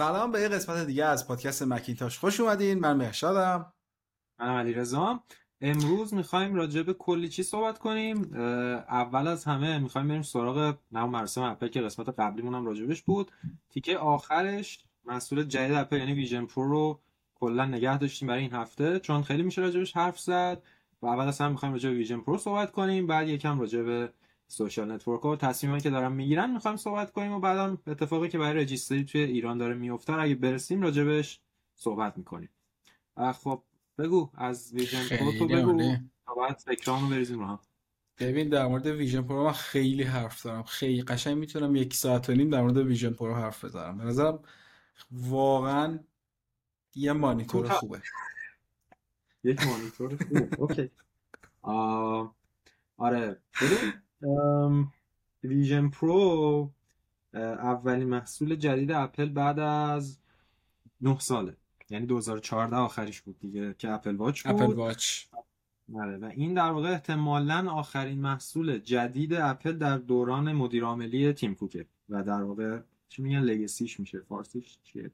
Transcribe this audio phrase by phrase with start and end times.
[0.00, 2.18] سلام به یه قسمت دیگه از پادکست مکینتاش.
[2.18, 2.78] خوش اومدین.
[2.78, 3.72] من مهشادم
[4.38, 5.20] منم علیرضام
[5.60, 8.34] امروز می‌خوایم راجع به کلی چی صحبت کنیم.
[8.88, 13.30] اول از همه می‌خوایم بریم سراغ نو مراسم اپل که قسمت قبلیمون هم راجبش بود.
[13.70, 17.00] تیکه آخرش محصول جدید اپل یعنی ویژن پرو رو
[17.34, 18.98] کلا نگه داشتیم برای این هفته.
[18.98, 20.62] چون خیلی میشه راجبش حرف زد.
[21.02, 23.06] و اول از همه می‌خوایم راجع به ویژن پرو صحبت کنیم.
[23.06, 24.12] بعد یکم راجع به
[24.50, 28.62] social network و تصمیمی که دارن می‌گیرن می‌خوایم صحبت کنیم و بعدم اتفاقی که برای
[28.62, 31.40] رجیستری توی ایران داره میفته اگه برسیم راجبش
[31.74, 32.50] صحبت می‌کنیم.
[33.34, 33.62] خب
[33.98, 35.96] بگو از ویژن پرو تو بگو.
[36.36, 37.58] بعد فکرامو بریزیم رو هم.
[38.18, 40.62] ببین در مورد ویژن پرو من خیلی حرف دارم.
[40.62, 43.98] خیلی قشنگ می‌تونم یک ساعت و نیم در مورد ویژن پرو حرف بزنم.
[43.98, 44.42] به نظرم
[45.10, 45.98] واقعا
[46.94, 48.02] یه مانیتور خوبه.
[49.44, 50.90] یک مانیتور خوب okay.
[52.96, 53.40] آره
[55.44, 56.70] ویژن پرو
[57.34, 60.18] اولین محصول جدید اپل بعد از
[61.00, 61.56] 9 ساله.
[61.90, 64.62] یعنی 2014 آخریش بود دیگه که اپل واچ بود.
[64.62, 65.24] اپل واچ.
[65.94, 71.54] آره و این در واقع احتمالا آخرین محصول جدید اپل در دوران مدیر عاملی تیم
[71.54, 74.20] کوکه و در واقع چی میگن؟ legacy ش میشه.
[74.20, 75.10] فارسیش چیه؟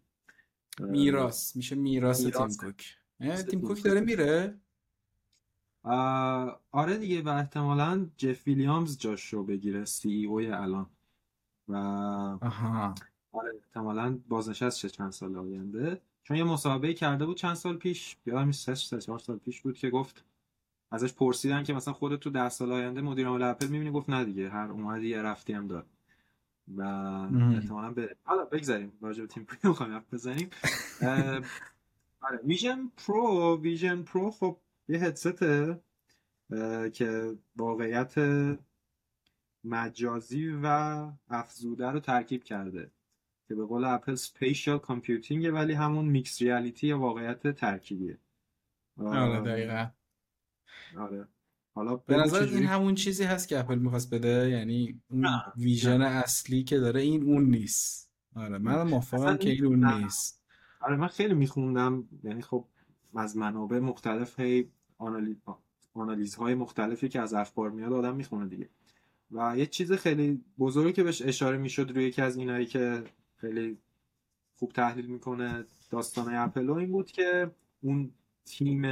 [0.81, 1.57] میراث.
[1.57, 2.97] میشه میراث تیم کوک.
[3.51, 3.83] تیم کوک.
[3.83, 4.55] داره میره؟
[6.73, 10.87] آره دیگه و احتمالا جف ویلیامز جاش رو بگیره COO ی الان.
[11.69, 12.95] و آها.
[13.33, 16.01] آره احتمالا بازنشست شه چند سال آینده.
[16.23, 19.79] چون یه مصاحبه کرده بود چند سال پیش یادم سه سه چهار سال پیش بود
[19.79, 20.25] که گفت
[20.91, 24.25] ازش پرسیدن که مثلا خودت تو ده سال آینده مدیر عامل اپل می‌بینی؟ گفت نه
[24.25, 25.87] دیگه هر اومدی یه رفتی هم داد.
[26.77, 30.51] و احتمالا به حالا بگذاریم راجع به تیم پرو می‌خوایم حرف بزنیم.
[32.21, 34.57] آره ویژن پرو ویژن پرو خب
[34.89, 35.81] یه هدسته
[36.93, 38.15] که واقعیت
[39.65, 40.67] مجازی و
[41.29, 42.91] افزوده رو ترکیب کرده
[43.49, 48.19] که به قول اپل spatial computing ولی همون mixed reality یا واقعیت ترکیبیه.
[48.97, 49.91] آره دقیقا.
[50.99, 51.29] آره.
[51.75, 56.65] حالا به نظر این همون چیزی هست که اپل می‌خواست بده؟ یعنی اون ویژن اصلی
[56.65, 58.13] که داره این اون نیست.
[58.35, 60.45] آره من موافقم که این اون نیست.
[60.81, 62.09] آره من خیلی میخوندم.
[62.23, 62.69] یعنی خب
[63.17, 64.69] از منابع مختلف هی
[65.95, 68.69] آنالیز های مختلفی که از اخبار میاد آدم می‌خونه دیگه.
[69.31, 73.05] و یه چیز خیلی بزرگی که بهش اشاره می‌شد روی یکی از اینایی که
[73.37, 73.79] خیلی
[74.55, 77.51] خوب تحلیل می‌کنه داستان اپل این بود که
[77.83, 78.11] اون
[78.45, 78.85] تیم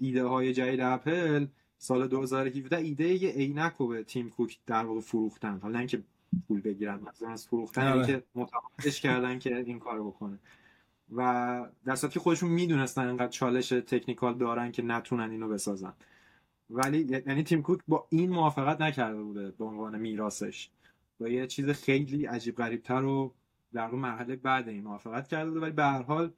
[0.00, 1.46] ایده های جدید اپل
[1.78, 5.58] سال 2017 ایده یه عینک رو به تیم کوک در واقع فروختن.
[5.58, 6.02] حالا اینکه
[6.48, 8.06] پول بگیرن مثلا از فروختن آره.
[8.06, 10.38] که متقاعدش کردن که این کارو بکنه.
[11.16, 15.92] و در که خودشون می‌دونستن انقدر چالش تکنیکال دارن که نتونن اینو بسازن.
[16.70, 20.70] ولی یعنی تیم کوک با این موافقت نکرده بوده به عنوان میراثش.
[21.20, 23.34] با یه چیز خیلی عجیب غریب تر رو
[23.72, 25.60] در مرحله بعد این موافقت کرده بوده.
[25.60, 26.32] ولی به هر حال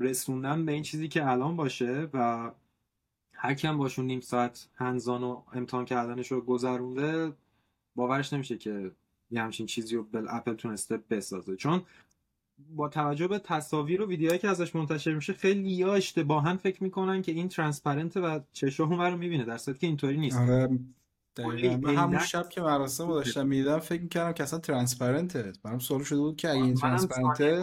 [0.00, 2.50] رسوندن به این چیزی که الان باشه و
[3.32, 7.32] هر کیم باشون نیم ساعت هنزان و امتحان کردنش رو گذرونده
[7.94, 8.90] باورش نمیشه که
[9.30, 11.56] یه همچین چیزی رو بل اپل تونسته بسازه.
[11.56, 11.82] چون
[12.76, 17.22] با توجه به تصاویر و ویدیوهایی که ازش منتشر میشه خیلی یا اشتباها فکر می‌کنن
[17.22, 19.44] که این transparent و چشم رو می‌بینه.
[19.44, 20.38] در صورتی که اینطوری نیست.
[20.38, 20.78] آره.
[21.82, 25.52] من همون شب که مراسم رو داشتم می‌دیدم فکر می‌کردم که اصلا transparent ه.
[25.62, 27.62] برام سوال شده بود که اگه این transparent ه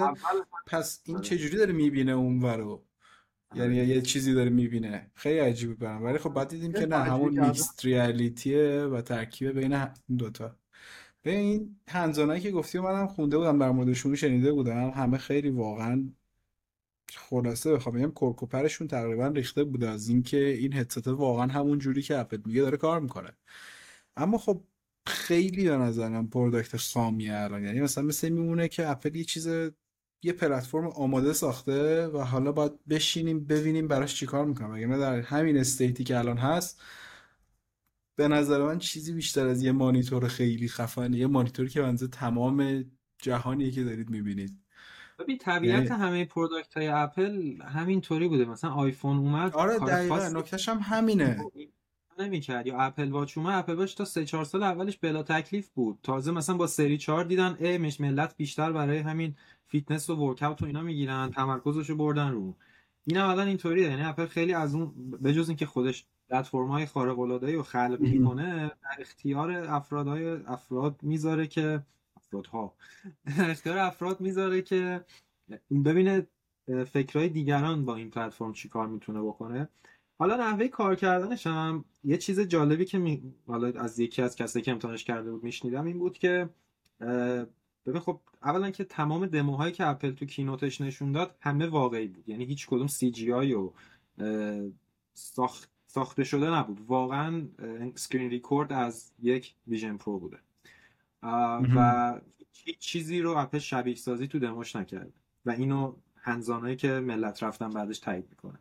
[0.67, 1.25] پس این آره.
[1.25, 2.83] چجوری داره می‌بینه اون ورو
[3.55, 3.87] یعنی آره.
[3.87, 5.11] یه چیزی داره می‌بینه.
[5.13, 6.03] خیلی عجیبه برام.
[6.03, 10.55] ولی خب بعد دیدیم که نه همون mixed reality ه و ترکیب بین این دوتا
[11.27, 14.89] به این hands-on ه که گفتی منم خونده بودم در موردشون شنیده بودم.
[14.89, 16.09] همه خیلی واقعا
[17.13, 21.79] خلاصه بخوام بگم کرک و پرشون تقریبا ریخته بوده از اینکه این هدست واقعا همون
[21.79, 23.29] جوری که اپل میگه داره کار می‌کنه.
[24.17, 24.63] اما خب
[25.07, 27.63] خیلی به نظرم product خامیه الان.
[27.63, 29.47] یعنی مثلا مثل میمونه که اپل یه چیز
[30.23, 34.69] یه پلتفرم آماده ساخته و حالا باید بشینیم ببینیم براش چیکار می‌کنه.
[34.69, 36.81] اگر در همین state ی که الان هست
[38.17, 41.17] به نظر من چیزی بیشتر از یه مانیتور خیلی خفنه.
[41.17, 42.85] یه مانیتوری که بنزه تمام
[43.17, 44.59] جهانیه که دارید می‌بینید.
[45.19, 46.01] ببین طبیعت یعنی...
[46.01, 48.45] همه product های اپل همینطوری بوده.
[48.45, 50.29] مثلا آیفون اومد آره دقیقا.
[50.29, 51.37] نکتهش هم همینه.
[52.19, 52.67] نمی‌کرد.
[52.67, 55.99] یا اپل واچ اومد اپل واچ تا 3 4 سال اولش بلا تکلیف بود.
[56.03, 59.35] تازه مثلا با سری 4 دیدن ای مش ملت بیشتر برای همین
[59.67, 62.55] فیتنس و workout و اینا می‌گیرن تمرکزشو بردن رو.
[63.05, 63.89] این اولا اینطوریه.
[63.89, 69.01] یعنی اپل خیلی از اون بجز اینکه خودش پلتفرم‌های خارق العاده رو خلق می‌کنه در
[69.01, 71.83] اختیار افرادهای افراد می‌ذاره که
[72.17, 72.73] افرادها.
[73.37, 75.05] در اختیار افراد می‌ذاره که
[75.85, 76.27] ببینه
[76.91, 79.69] فکرهای دیگران با این پلتفرم چی کار می‌تونه بکنه.
[80.19, 83.33] حالا نحوه کار کردنش هم یه چیز جالبی که می...
[83.47, 86.49] حالا از یکی از کسایی که امتحانش کرده بود میشنیدم این بود که
[87.85, 92.29] ببین خب اولا که تمام دموهایی که اپل تو کینوتش نشون داد همه واقعی بود.
[92.29, 93.71] یعنی هیچ کدوم سی جی آی و
[95.13, 96.81] ساخت ساخته شده نبود.
[96.87, 97.47] واقعا
[97.95, 100.37] screen record از یک ویژن پرو بوده.
[101.75, 102.21] و
[102.53, 105.13] هیچ چیزی رو اپل شبیه سازی تو دموش نکرده
[105.45, 108.59] و اینو hands-on هایی که ملت رفتن بعدش تایید می‌کنه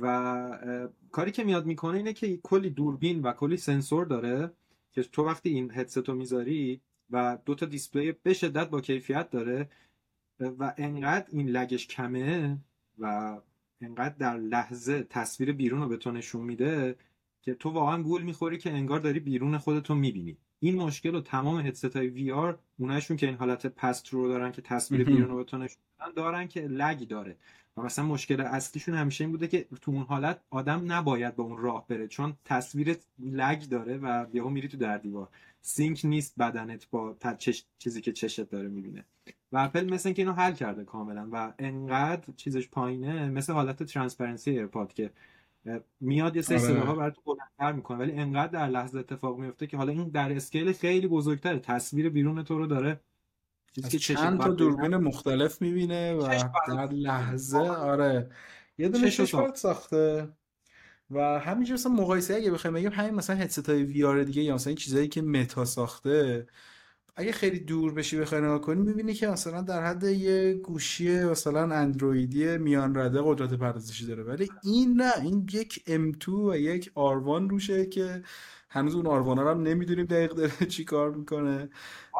[0.00, 4.52] و کاری که میاد می‌کنه اینه که کلی دوربین و کلی سنسور داره
[4.92, 6.80] که تو وقتی این هدست رو می‌ذاری
[7.10, 9.68] و دو تا display به شدت با کیفیت داره
[10.40, 12.58] و انقدر این lag ش کمه
[12.98, 13.36] و
[13.80, 16.96] انقدر در لحظه تصویر بیرون رو به تو نشون میده
[17.42, 20.36] که تو واقعا گول می‌خوری که انگار داری بیرون خودتو می‌بینی.
[20.60, 24.52] این مشکل رو تمام هدست های وی آر اوناشون که این حالت پست رو دارن
[24.52, 25.82] که تصویر بیرون رو به تو نشون
[26.16, 27.36] دارن که لگ داره.
[27.76, 31.58] و مثلا مشکل اصلیشون همیشه این بوده که تو اون حالت آدم نباید به اون
[31.58, 35.28] راه بره چون تصویر لگ داره و یهو میری تو در دیوار.
[35.60, 37.16] سینک نیست بدنت با
[37.78, 39.04] چیزی که چشت داره می‌بینه.
[39.54, 44.50] و اپل مثل اینکه اینو حل کرده کاملا و انقدر چیزش پایینه مثل حالت transparency
[44.50, 45.10] ایرپاد که
[46.00, 46.66] میاد یه سری آره.
[46.66, 50.72] صداها برات بلندتر می‌کنه ولی انقدر در لحظه اتفاق میفته که حالا این در scale
[50.72, 51.58] خیلی بزرگتره.
[51.58, 53.00] تصویر بیرون تو رو داره.
[53.74, 58.30] چیزی که چند تا دوربین مختلف می‌بینه و در لحظه آره.
[58.78, 60.28] یه دونه چشم ساخته.
[61.10, 64.70] و همینجور مثلا مقایسه اگه بخوایم بگیم همین مثلا هدست های VR دیگه یا مثلا
[64.70, 66.46] این چیزایی که متا ساخته
[67.16, 71.74] اگه خیلی دور بشی بخوای نگاه کنی می‌بینی که مثلا در حد یه گوشی مثلا
[71.74, 74.22] اندرویدی میان رده قدرت پردازشی داره.
[74.22, 78.22] ولی این نه این یک M2 و یک R1 روشه که
[78.68, 81.68] هنوز اون آروان رو هم نمی‌دونیم دقیق داره چی کار می‌کنه.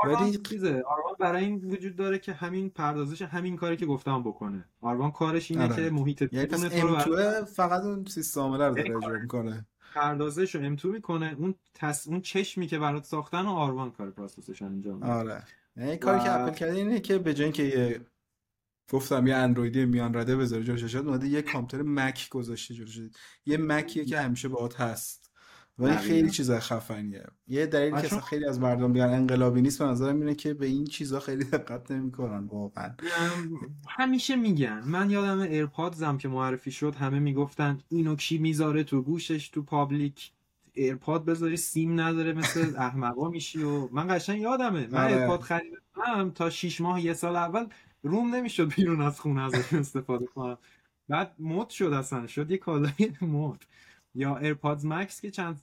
[0.05, 4.65] ولی چیزه؟ آروان برای این وجود داره که همین پردازش همین کاری که گفتم بکنه.
[4.81, 5.75] آروان کارش اینه آره.
[5.75, 9.67] که محیط یعنی تو فقط اون سیستم رو داره یعنی اجرا می‌کنه.
[9.95, 12.09] پردازش رو M2 می‌کنه اون تس...
[12.09, 15.07] اون چشمی که برات ساختن و آروان کار پروسسش انجام میده.
[15.07, 15.43] آره.
[15.77, 18.01] یعنی کاری که اپل کرده اینه که به جای اینکه یه
[18.91, 23.01] گفتم یه اندرویدی میان رده بذاره جلوش شد اومده یه کامپیوتر مک گذاشته جلوش.
[23.47, 25.24] یه مکیه که همیشه باهات هست.
[25.79, 27.25] ولی خیلی چیزا خفنیه.
[27.47, 30.85] یه دلیلی که خیلی از مردم بیان انقلابی نیست به نظرم اینه که به این
[30.85, 32.95] چیزا خیلی دقت نمی‌کنن واقعا.
[33.89, 34.83] همیشه میگن.
[34.87, 40.33] من یادم ایرپادزم که معرفی شد همه می‌گفتن اینو کی می‌ذاره تو گوشش تو public؟
[40.73, 44.87] ایرپاد بذاری سیم نداره مثل احمقا میشی و من قشنگ یادمه.
[44.87, 45.17] من آره.
[45.17, 47.67] ایرپاد خریدم تا 6 ماه یه سال اول
[48.03, 50.59] روم نمی‌شد بیرون از خونه ازش استفاده کنم.
[51.09, 53.63] بعد مد شد اصلا شد یه کالای مد.
[54.15, 55.63] یا ایرپادز مکس که چند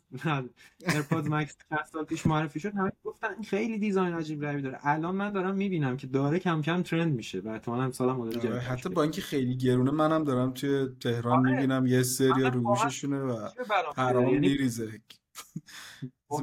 [0.87, 4.79] ایرپادز مکس چند سال پیش معرفی شد همه گفتن خیلی design عجیب غریبی داره.
[4.83, 8.51] الان من دارم می‌بینم که داره کم کم trend میشه و احتمالاً امسال مدل جدید
[8.51, 11.55] حتی با اینکه خیلی گرونه منم دارم توی تهران آره.
[11.55, 13.49] می‌بینم یه سری رو گوششونه و
[13.95, 15.01] حرام یعنی میریزه.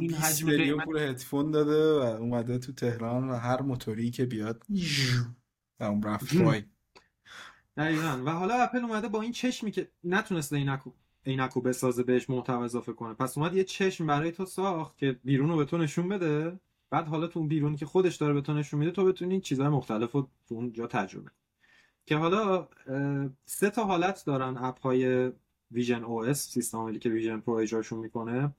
[0.01, 4.63] این حجم پول هدفون داده و اومده تو تهران و هر موتوری که بیاد
[5.81, 6.35] و اون رفت
[8.27, 10.69] و حالا اپل اومده با این چشمی که نتونسته این
[11.27, 13.15] عینکو بسازه بهش محتوا اضافه کنه.
[13.15, 16.61] پس اومد یه چشم برای تو ساخت که بیرون رو به تو نشون بده.
[16.91, 19.69] بعد حالا تو اون بیرونی که خودش داره به تو نشون میده تو بتونی چیزهای
[19.69, 21.31] مختلف رو تو اونجا تجربه
[22.07, 22.69] که حالا
[23.45, 25.33] سه تا حالت دارن اپ های
[25.71, 28.55] ویژن OS سیستم که ویژن پرو اجراشون می‌کنه.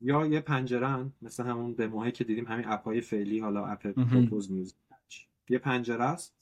[0.00, 4.52] یا یه پنجره مثل همون به که دیدیم همین اپ های فعلی حالا اپ Purpose
[4.52, 4.76] میوزیک
[5.48, 6.34] یه پنجره است.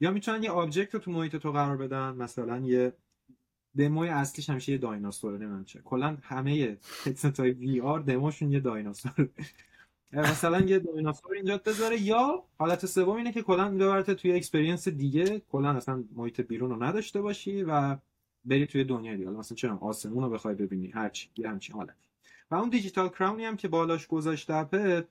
[0.00, 2.14] یا می‌تونن یه object رو تو محیط تو قرار بدن.
[2.14, 2.92] مثلا یه
[3.78, 8.60] دموی اصلیش همیشه یه دایناسوره نمی‌دونم چه کلا همه هدست های VR demo شون یه
[8.60, 9.28] دایناسور.
[10.12, 15.42] مثلا یه دایناسور اینجا بذاره یا حالت سوم اینه که کلا ببرته توی experience دیگه.
[15.48, 17.96] کلا اصلا محیط بیرون رو نداشته باشی و
[18.44, 19.30] بری توی دنیای دیگه.
[19.30, 21.96] مثلا چرا آسمون رو بخوای ببینی هرچی یه همچین حالت
[22.50, 25.02] و اون digital crown ی هم که بالاش گذاشته اپل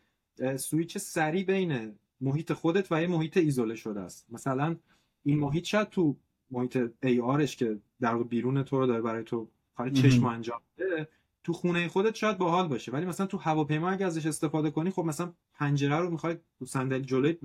[0.58, 4.26] سویچ سری بین محیط خودت و یه محیط ایزوله شده است.
[4.30, 4.76] مثلا
[5.24, 6.16] این محیط شاید تو
[6.52, 11.08] محیط AR ش که در بیرون تو رو داره برای تو کار چشم انجام بده
[11.44, 12.92] تو خونه خودت شاید باحال باشه.
[12.92, 17.02] ولی مثلا تو هواپیما اگه ازش استفاده کنی خب مثلا پنجره رو می‌خوای تو صندلی
[17.02, 17.38] جلوی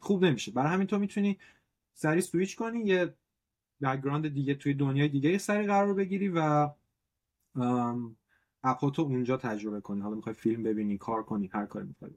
[0.00, 0.52] خوب نمیشه.
[0.52, 1.38] برای همین تو می‌تونی
[1.94, 3.14] سری سویچ کنی یه
[3.82, 6.70] background دیگه توی دنیای دیگه سری قرار بگیری و
[8.64, 10.00] اپاتو اونجا تجربه کنی.
[10.00, 12.10] حالا می‌خوای فیلم ببینی کار کنی هر کاری می‌خوای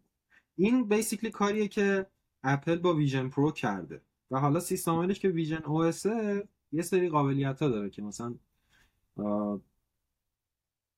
[0.56, 2.06] این basically کاریه که
[2.44, 4.02] اپل با ویژن پرو کرده.
[4.32, 5.86] و حالا سیستم عاملش که ویژن OS
[6.72, 8.36] یه سری قابلیت ها داره که مثلا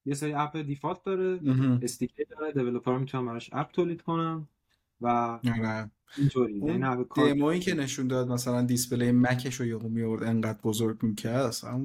[0.05, 1.39] یه سری اپ default داره
[1.81, 4.47] sticker داره developer می‌تونن براش اپ تولید کنن
[5.01, 5.91] و آره.
[6.17, 11.81] اینطوری یعنی که نشون داد مثلا display مکش رو یهو میاورد انقدر بزرگ می‌کرد اصلا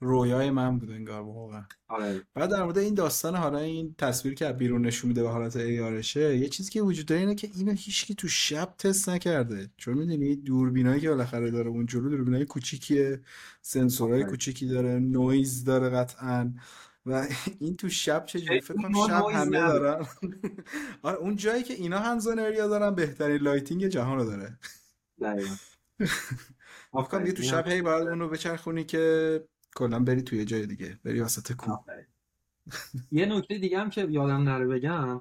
[0.00, 1.64] رویای من بود انگار واقعا.
[1.88, 2.22] آره.
[2.34, 5.88] بعد در مورد این داستان حالا این تصویر که بیرون نشون میده به حالت AR
[5.88, 9.70] شه یه چیزی که وجود داره اینه که اینو هیچکی تو شب تست نکرده.
[9.76, 13.20] چون می‌دونی دوربینایی که بالاخره داره اون جلو دوربینای کوچیکیه
[13.62, 16.54] سنسورهای کوچیکی داره نویز داره قطعا.
[17.06, 17.26] و
[17.60, 20.06] این تو شب چجوری؟ فکر کنم شب همه دارن.
[21.02, 24.58] آره اون جایی که اینا hands-on area دارن بهترین lighting جهان رو داره.
[25.20, 25.54] دقیقاً.
[26.92, 29.44] اِ فک کن دیگه تو شب هی باید اونو بچرخونی که
[29.80, 30.98] کلا بری توی جای دیگه.
[31.04, 31.76] بری وسط کوه.
[33.12, 35.20] یه نکته دیگه هم که یادم نره بگم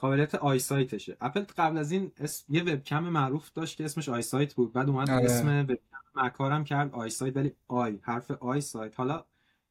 [0.00, 1.16] قابلیت EyeSight شه.
[1.20, 4.72] اپل قبل از این اسم یه وبکم معروف داشت که اسمش iSight بود.
[4.72, 5.24] بعد اومد آره.
[5.24, 8.94] اسم وبکم مکارم کرد iSight ولی i حرف iSight.
[8.94, 9.24] حالا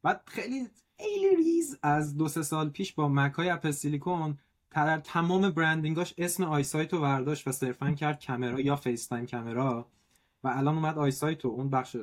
[0.04, 0.68] بعد خیلی
[0.98, 4.38] خیلی ریز از دو سه سال پیش با مک های اپل silicon
[4.72, 9.88] در تمام branding اش اسم iSight رو برداشت و صرفا کرد کامرا یا FaceTime camera.
[10.44, 11.98] و الان اومد iSight رو اون بخش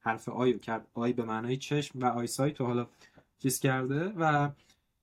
[0.00, 0.86] حرف i رو کرد.
[0.94, 2.86] eye به معنای چشم و EyeSight رو حالا
[3.38, 4.50] چیز کرده و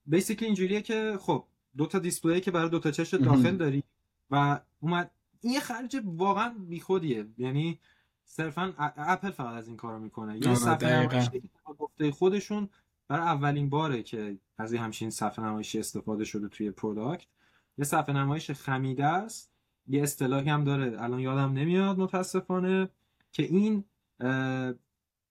[0.05, 1.43] basically اینجوریه که خب
[1.77, 3.83] دو تا display که برای دو تا چشم داخل داری
[4.31, 5.11] و اومد
[5.41, 7.25] این خرج واقعا بیخودیه.
[7.37, 7.79] یعنی
[8.25, 10.37] صرفا اپل فقط از این کارو می‌کنه.
[10.37, 11.29] یه آره، صفحه
[11.77, 12.69] گفته خودشون
[13.07, 17.27] برای اولین باره که از این همچین صفحه نمایشی استفاده شده توی product
[17.77, 19.51] یه صفحه نمایش خمیده است.
[19.87, 21.01] یه اصطلاحی هم داره.
[21.01, 22.89] الان یادم نمیاد متاسفانه
[23.31, 23.83] که این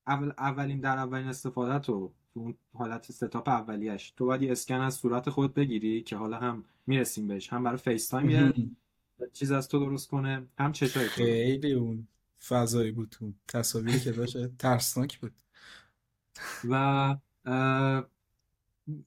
[0.06, 4.94] اول اولین در اولین استفاده تو اون حالت setup اولیش تو باید یه اسکن از
[4.94, 7.52] صورت خود بگیری که حالا هم می‌رسیم بهش.
[7.52, 8.54] هم برای FaceTime یه
[9.32, 10.46] چیز از تو درست کنه.
[10.58, 12.08] هم چشای خیلی اون
[12.48, 15.32] فضایی بود اون تصاویری که داشت ترسناک بود.
[16.64, 17.16] و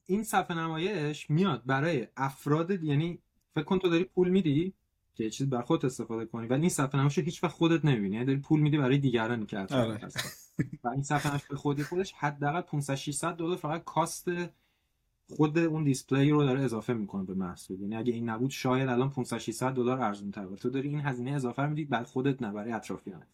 [0.05, 3.19] این صفحه نمایش میاد برای افراد یعنی
[3.55, 4.73] فکر کن تو داری پول میدی
[5.19, 6.47] که یه چیز بر خودت استفاده کنی.
[6.47, 8.15] ولی این صفحه نمایش هیچ وقت خودت نمی‌بینی.
[8.15, 9.99] یعنی داری پول میدی برای دیگران که آره.
[10.83, 14.27] و این صفحه نمایش به خودی خودش حداقل 500 600 دلار فقط کاست
[15.35, 17.81] خود اون دیسپلی رو داره اضافه می‌کنه به محصول.
[17.81, 21.31] یعنی اگه این نبود شاید الان 500 600 دلار ارزون تر تو داری این هزینه
[21.31, 23.27] اضافه رو میدی بعد خودت نه برای اطرافیانت.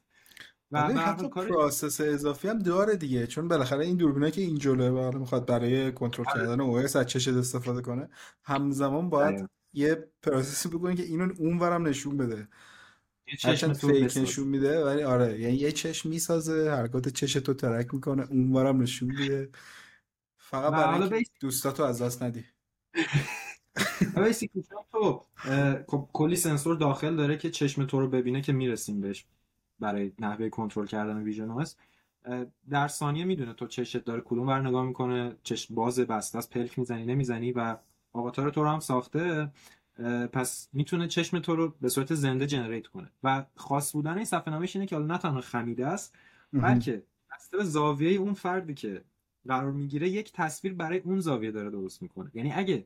[0.72, 1.48] و حتی کار...
[1.48, 3.28] process اضافی هم داره دیگه.
[3.28, 6.40] چون بالاخره این دوربینایی که این جلوئه می‌خواد برای کنترل آره.
[6.40, 8.10] کردن او از چشت استفاده کنه
[8.44, 9.50] همزمان باید آره.
[9.76, 12.48] یه process ی بکنه که اینو اونورم نشون بده.
[13.44, 18.28] هرچند fake نشون میده ولی آره یعنی یه چشم می‌سازه حرکات چش تو track می‌کنه
[18.30, 19.50] اونورم نشون میده.
[20.38, 21.30] فقط برای بیس...
[21.40, 22.46] دوستاتو از دست ندی.
[24.92, 25.26] تو
[25.88, 29.26] خب کلی سنسور داخل داره که چشم تو رو ببینه که می‌رسیم بهش
[29.80, 31.76] برای نحوه کنترل کردن ویژن اوس
[32.70, 36.80] در ثانیه می‌دونه تو چشت داره کدوم ور نگاه می‌کنه چشم باز بسته است پلک
[36.80, 37.78] می‌زنی نمی‌زنی و
[38.16, 39.52] آواتار تو رو هم ساخته
[40.34, 43.12] پس می‌تونه چشم تو رو به صورت زنده جنریت کنه.
[43.24, 46.16] و خاص بودن این صفحه نمایش اینه که حالا نه تنها خمیده است
[46.54, 49.04] بلکه بسته به زاویه اون فردی که
[49.48, 52.32] قرار می‌گیره یک تصویر برای اون زاویه داره درست می‌کنه.
[52.34, 52.86] یعنی اگه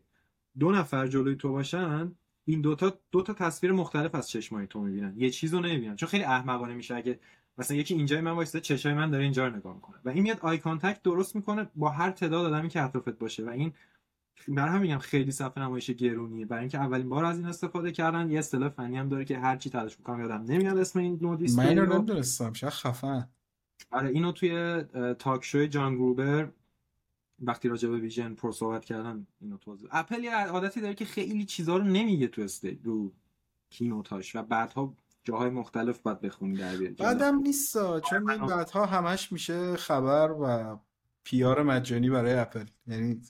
[0.59, 2.12] دو نفر جلوی تو باشن
[2.45, 5.13] این دوتا دو تا تصویر مختلف از چشمای تو می‌بینن.
[5.17, 5.95] یه چیز رو نمی‌بینن.
[5.95, 6.95] چون خیلی احمقانه میشه.
[6.95, 7.19] اگه
[7.57, 9.98] مثلا یکی اینجای من وایسته چشای من داره اینجا رو نگاه می‌کنه.
[10.05, 13.45] و این میاد eye contact درست می‌کنه با هر تعداد آدمی که اطرافت باشه.
[13.45, 13.74] و این
[14.48, 16.46] برای هم میگم خیلی صفحه نمایش گرونیه.
[16.46, 19.58] برای اینکه اولین بار از این استفاده کردن یه اصطلاح فنی هم داره که هر
[19.58, 23.27] چی تلاش می‌کنم یادم نمیاد اسم این نوع display من اینو نمی‌دونستم چه خفن
[23.91, 24.84] آره اینو توی
[25.20, 26.50] Talk Show جان گروبر
[27.39, 31.46] وقتی راجع به ویژن پرو صحبت کردن اینو توضیح اپل یه عادتی داره که خیلی
[31.46, 33.12] چیزا رو نمیگه تو stage رو
[33.70, 36.93] keynote هاش و بعدها جاهای مختلف باید بخونی در بیاری.
[36.93, 40.77] بعدم نیست چون این بعدها همش میشه خبر و
[41.24, 42.65] PR مجانی برای اپل.
[42.88, 43.22] یعنی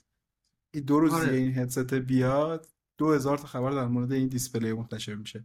[0.86, 1.32] دو روز آره.
[1.32, 2.66] این هدست بیاد
[2.98, 5.44] دو هزار تا خبر در مورد این display منتشر میشه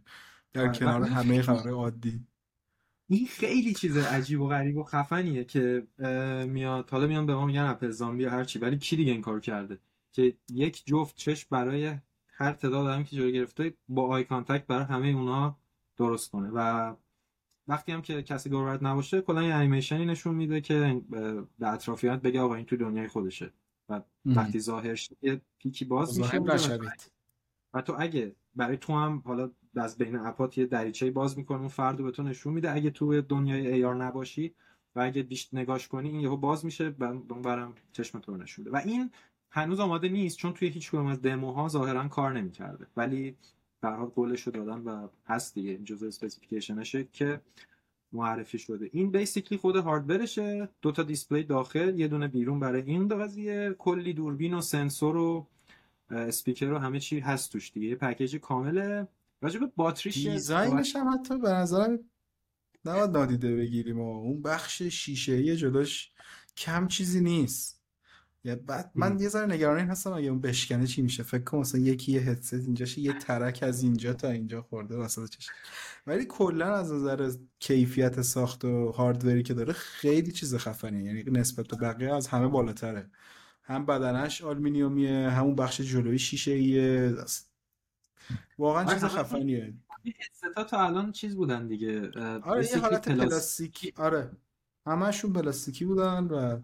[0.52, 0.78] در آره.
[0.78, 2.26] کنار همه خبر عادی
[3.08, 5.86] این خیلی چیز عجیب و غریب و خفنیه که
[6.48, 9.40] میاد حالا میان به ما میگن اپل زامبی هر چی ولی کی دیگه این کار
[9.40, 9.78] کرده
[10.12, 11.94] که یک جفت چشم برای
[12.28, 15.58] هر تعداد آدمی که جلو گرفته با eye contact برای همه اونا
[15.96, 16.94] درست کنه و
[17.68, 21.02] وقتی هم که کسی دورورت نباشه کلا یه انیمیشنی نشون میده که
[21.58, 23.52] به اطرافیانت بگه آقا این تو دنیای خودشه
[23.88, 26.40] و وقتی ظاهر یه پیکی باز میشه
[27.74, 31.58] و تو اگه برای تو هم حالا از بین app هات یه دریچه باز می‌کنه
[31.58, 32.72] اون فرد به تو نشون میده.
[32.72, 34.54] اگه تو دنیای AR نباشی
[34.94, 38.76] و اگه بهش نگاش کنی این یهو باز میشه اون برم چشم تو نشون و
[38.76, 39.10] این
[39.50, 42.86] هنوز آماده نیست چون توی هیچ کدوم از دموها ظاهرا کار نمی‌کرده.
[42.96, 43.36] ولی
[43.80, 45.70] به حال قولش رو دادن و هست دیگه.
[45.70, 47.40] این جزء specification شه که
[48.16, 48.90] معرفی شده.
[48.92, 53.74] این basically خود hardware شه دو تا display داخل یه دونه بیرون برای این قضیه.
[53.78, 55.46] کلی دوربین و سنسور و
[56.10, 57.88] اسپیکر و همه چی هست توش دیگه.
[57.88, 59.08] یه پکیج کامله.
[59.40, 61.98] راجع به باتریش design ش هم حتی به نظرم
[62.84, 66.10] نباید نادیده بگیریم و اون بخش شیشه ای جلوش
[66.56, 67.75] کم چیزی نیست.
[68.54, 71.80] بعد من یه ذره نگران این هستم اگه اون بشکنه چی میشه؟ فکر کنم مثلا
[71.80, 75.48] یکی یه هدست اینجاش یه ترک از اینجا تا اینجا خورده وسط چش
[76.06, 81.04] ولی کلا از نظر کیفیت ساخت و hardware ی که داره خیلی چیز خفنیه.
[81.04, 83.10] یعنی نسبت به بقیه از همه بالاتره.
[83.62, 87.14] هم بدنش آلومینیومیه همون بخش جلوی شیشه ایه
[88.58, 89.74] واقعا چیز خفنیه.
[90.32, 92.10] ستا تا الان چیز بودن دیگه
[92.40, 93.92] آره یه حالت پلاستیکی.
[93.96, 94.30] آره.
[94.86, 96.60] همشون پلاستیکی بودن و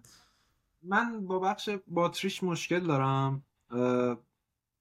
[0.82, 3.44] من با بخش باتریش مشکل دارم.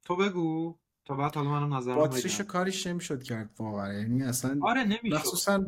[0.03, 0.77] تو بگو.
[1.05, 3.93] تا بعد حالا منم نظرم باتریشو کاریش نمی‌شد کرد واقعا.
[3.93, 5.15] یعنی اصلا آره نمی‌شد.
[5.15, 5.65] مخصوصا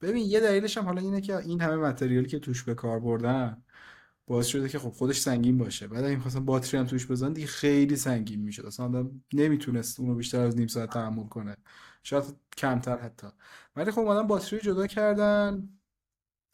[0.00, 3.62] ببین یه دلیلش هم حالا اینه که این همه متریالی که توش به کار بردن
[4.26, 5.88] باعث شده که خب خودش سنگین باشه.
[5.88, 8.66] بعد اگه می‌خواستن باتری هم توش بزنن دیگه خیلی سنگین می‌شد.
[8.66, 11.56] اصلا آدم نمی‌تونست اونو بیشتر از نیم ساعت تحمل کنه.
[12.02, 12.24] شاید
[12.56, 13.26] کمتر حتی.
[13.76, 15.68] ولی خب اومدن باتری جدا کردن.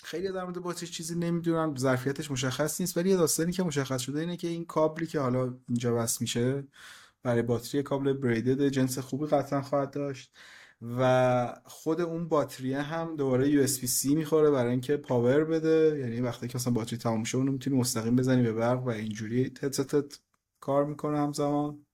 [0.05, 4.21] خیلی در مورد باتری چیزی نمی‌دونم ظرفیتش مشخص نیست ولی یه داستانی که مشخص شده
[4.21, 6.65] اینه که این کابلی که حالا اینجا وصل میشه
[7.23, 10.33] برای باتری کابل braided جنس خوبی قطعا خواهد داشت
[10.83, 15.99] و خود اون باتری هم دوباره یو اس سی می‌خوره برای اینکه power بده.
[16.01, 19.45] یعنی وقتی که مثلا باتری تمام شه اونو می‌تونی مستقیم بزنی به برق و اینجوری
[19.45, 20.21] هدستت
[20.61, 21.87] کار می‌کنه همزمان.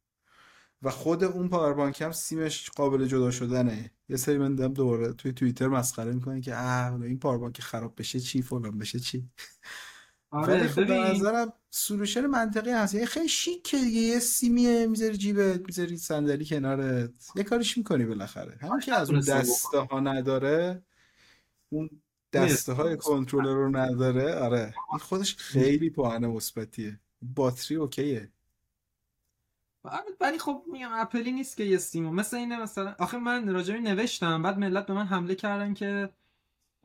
[0.84, 3.90] و خود اون power bank هم سیمش قابل جدا شدنه.
[4.08, 7.94] یه سری من دیدم دوباره توی توییتر مسخره می‌کنه که اه این power bank خراب
[7.98, 9.28] بشه چی؟ فلان بشه چی؟
[10.30, 12.94] آره ولی خب به نظرم solution منطقی هست.
[12.94, 14.00] یعنی خیلی شیکه دیگه.
[14.00, 17.10] یه سیمیه می‌ذاری جیبت می‌ذاری صندلی کنارت.
[17.36, 18.58] یه کاریش می‌کنی بالاخره.
[18.60, 20.82] همین که از اون دسته ها نداره
[21.68, 21.90] اون
[22.32, 24.34] دسته های کنترلر رو نداره.
[24.34, 24.74] آره.
[24.90, 27.00] این خودش خیلی point مثبتیه.
[27.22, 28.32] باتری اوکیه.
[30.20, 34.42] ولی خب میگم اپلی نیست که یه سیمو مثل اینه مثلا آخه من راجعی نوشتم
[34.42, 36.10] بعد ملت به من حمله کردن که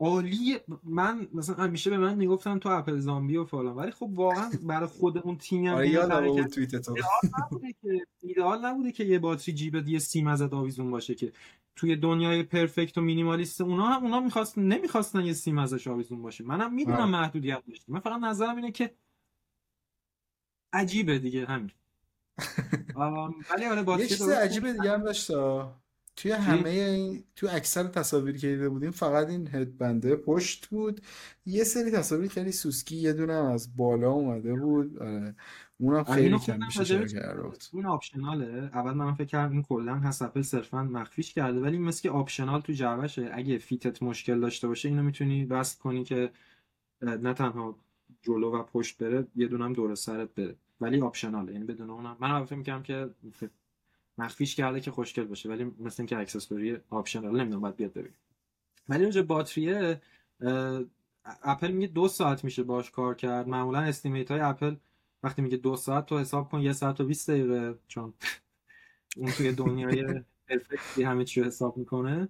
[0.00, 3.76] عالی من مثلا همیشه به من می‌گفتن تو اپل زامبی و فلان.
[3.76, 6.96] ولی خب واقعا برای خود اون تیمی هم آره توییت تو.
[7.38, 11.32] نبوده که ایدئال نبوده که یه باتری جیب یه سیم ازت آویزون باشه که
[11.76, 16.44] توی دنیای پرفکت و مینیمالیست اونا هم اونا می‌خواستن نمی‌خواستن یه سیم ازش آویزون باشه.
[16.44, 18.94] منم می‌دونم محدودیت داشت من فقط نظرم اینه که
[20.72, 21.70] عجیبه دیگه همین.
[22.96, 25.30] ولی آره یه چیز عجیبه دیگه هم داشت
[26.16, 31.00] توی همه این تو اکثر تصاویری که دیده بودیم فقط این headband ه پشت بود.
[31.46, 34.98] یه سری تصاویر خیلی سوسکی یه دونه از بالا اومده بود.
[34.98, 35.34] آره.
[35.78, 38.70] اونم خیلی کم میشه چرا این optional ه.
[38.74, 42.60] اول من فکر کردم این کلا هست اپل صرفا مخفیش کرده ولی مثل که optional
[42.60, 43.30] تو جعبشه.
[43.32, 46.30] اگه fit ت مشکل داشته باشه اینو می‌تونی وصل کنی که
[47.02, 47.78] نه تنها
[48.22, 50.56] جلو و پشت بره یه دونم دور سرت بره.
[50.80, 51.52] ولی optional ه.
[51.52, 53.10] یعنی بدون اونم من فکر می‌کردم که
[54.18, 58.12] مخفیش کرده که خوشگل باشه ولی مثل اینکه accessory optional نمی‌دونم باید بیاد ببین
[58.88, 60.00] ولی اونجا باتریه
[61.24, 63.48] اپل میگه دو ساعت میشه باش کار کرد.
[63.48, 64.76] معمولا estimate های اپل
[65.22, 68.14] وقتی میگه دو ساعت تو حساب کن یه ساعت و 20 دقیقه چون
[69.16, 72.28] اون توی دنیای perfect ی همه چی حساب می‌کنه.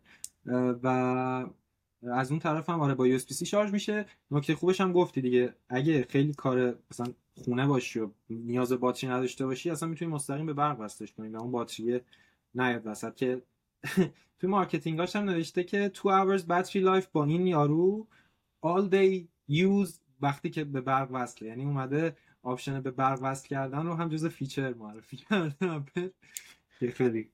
[0.83, 0.87] و
[2.03, 4.07] از اون طرف هم آره با USB C شارژ میشه.
[4.31, 9.47] نکته خوبش هم گفتی دیگه اگه خیلی کار مثلا خونه باشی و نیاز باتری نداشته
[9.47, 12.01] باشی اصلا می‌تونی مستقیم به برق وصلش کنی و اون باتری
[12.55, 13.15] نیاد وسط.
[13.15, 13.43] که
[14.39, 18.07] توی marketing هاش هم نوشته که 2 hours battery life با این یارو
[18.67, 19.91] all day use
[20.21, 21.49] وقتی که به برق وصله.
[21.49, 26.13] یعنی اومده option به برق وصل کردن رو هم جز feature معرفی کرده.
[26.93, 27.31] خیلی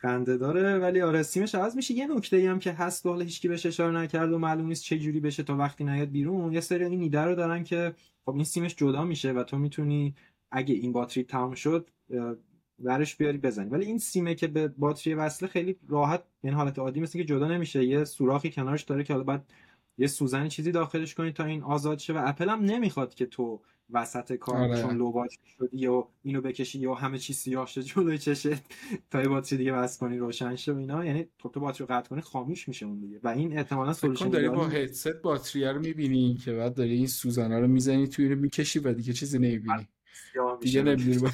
[0.00, 0.78] خنده داره.
[0.78, 1.94] ولی آره سیمش عوض میشه.
[1.94, 4.98] یه نکته ای هم که هست حالا هیچکی بهش اشاره نکرد و معلوم نیست چه
[4.98, 6.52] جوری بشه تا وقتی نیاد بیرون.
[6.52, 10.14] یه سری این ایده رو دارن که خب این سیمش جدا میشه و تو می‌تونی
[10.50, 11.90] اگه این باتری تمام شد
[12.78, 13.70] ورش بیاری بزنی.
[13.70, 17.48] ولی این سیمه که به باتری وصله خیلی راحت یعنی حالت عادی مثل که جدا
[17.48, 17.84] نمیشه.
[17.84, 19.52] یه سوراخی کنارش داره که حالا بعد
[19.98, 23.62] یه سوزن چیزی داخلش کنی تا این آزاد شه و اپل هم نمی‌خواد که تو
[23.90, 24.82] وسط کار آره.
[24.82, 25.24] چون لو
[25.58, 28.48] شدی و اینو بکشی یا همه چی سیاه شد جلوی چشت
[29.10, 31.04] تا یه باتری دیگه وصل کنی روشن شه و اینا.
[31.04, 33.20] یعنی تو تو باتری قطع کنی خاموش میشه اون دیگه.
[33.22, 37.58] و این احتمالاً solution داری با هدست باتری رو می‌بینی که بعد داری این سوزنا
[37.58, 39.88] رو می‌زنی توی رو می‌کشی و دیگه چیزی نمی‌بینی.
[40.60, 41.18] دیگه نمی‌بینی.
[41.18, 41.30] با...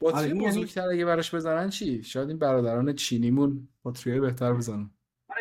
[0.00, 4.80] باتری آره یعنی بزرگتر اگه براش بزنن چی؟ شاید این برادران چینیمون باتری بهتر بزنن.
[4.80, 4.90] آره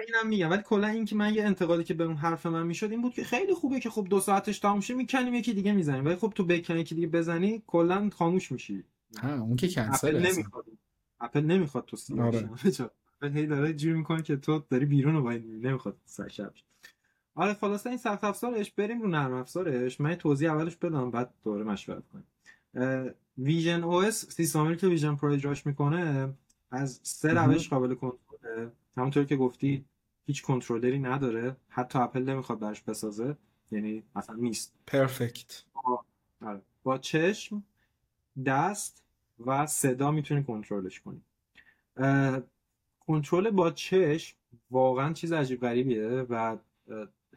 [0.08, 0.50] اینم میگم.
[0.50, 3.13] ولی کلا این که من یه انتقادی که به اون حرف من می‌شد این بود
[3.13, 6.06] که خیلی خوبه که خب دو ساعتش تموم شه می‌کنیم یکی دیگه می‌زنیم.
[6.06, 8.84] ولی خب تو بکنی یکی دیگه بزنی کلا خاموش میشی.
[9.22, 10.66] ها اون که کنسل نمی‌خواد.
[11.20, 12.50] اپل نمی‌خواد تو سیم آره.
[13.22, 16.54] اپل هی داره جوری می‌کنه که تو داری بیرون رو باید نمی‌خواد سرش
[17.36, 20.02] آره خلاصه این سخت افزارش بریم رو نرم افزارش.
[20.02, 22.26] من توضیح اولش بدم بعد دوره مشورت کنیم.
[23.38, 26.34] vision OS سیستمی که ویژن پرو اجراش می‌کنه
[26.72, 29.86] از سه روش قابل کنترل همونطور که گفتی
[30.26, 31.58] هیچ کنترلری نداره.
[31.70, 33.38] حتی اپل نمی‌خواد براش بسازه.
[33.72, 34.74] یعنی اصلا نیست.
[34.88, 35.63] perfect
[36.42, 36.62] آره.
[36.84, 37.64] با چشم
[38.46, 39.04] دست
[39.46, 41.22] و صدا می‌تونی کنترلش کنی.
[43.00, 44.38] کنترل با چشم
[44.72, 46.58] واقعا چیز عجیب غریبیه و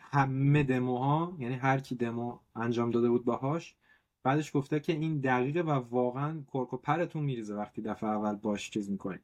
[0.01, 3.77] همه دموها یعنی هر کی دمو انجام داده بود باهاش
[4.23, 8.71] بعدش گفته که این دقیقه و واقعا کرک و پرتون میریزه وقتی دفعه اول باش
[8.71, 9.19] چیز می‌کنی.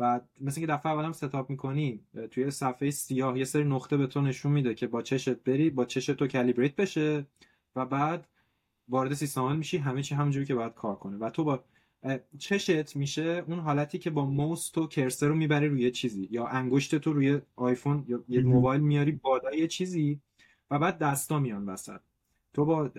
[0.00, 4.06] و مثل که دفعه اول هم setup می‌کنی توی صفحه سیاه یه سری نقطه به
[4.06, 7.26] تو نشون میده که با چشت بری با چشت تو calibrate بشه
[7.76, 8.28] و بعد
[8.88, 11.16] وارد سیستم میشی همه چی همونجوری که باید کار کنه.
[11.16, 11.64] و تو با
[12.38, 16.94] چشت میشه اون حالتی که با موس تو cursor رو می‌بری روی چیزی یا انگشت
[16.94, 20.20] تو روی آیفون یا یه موبایل میاری بالای یه چیزی
[20.70, 22.00] و بعد دستا میان وسط.
[22.52, 22.90] تو با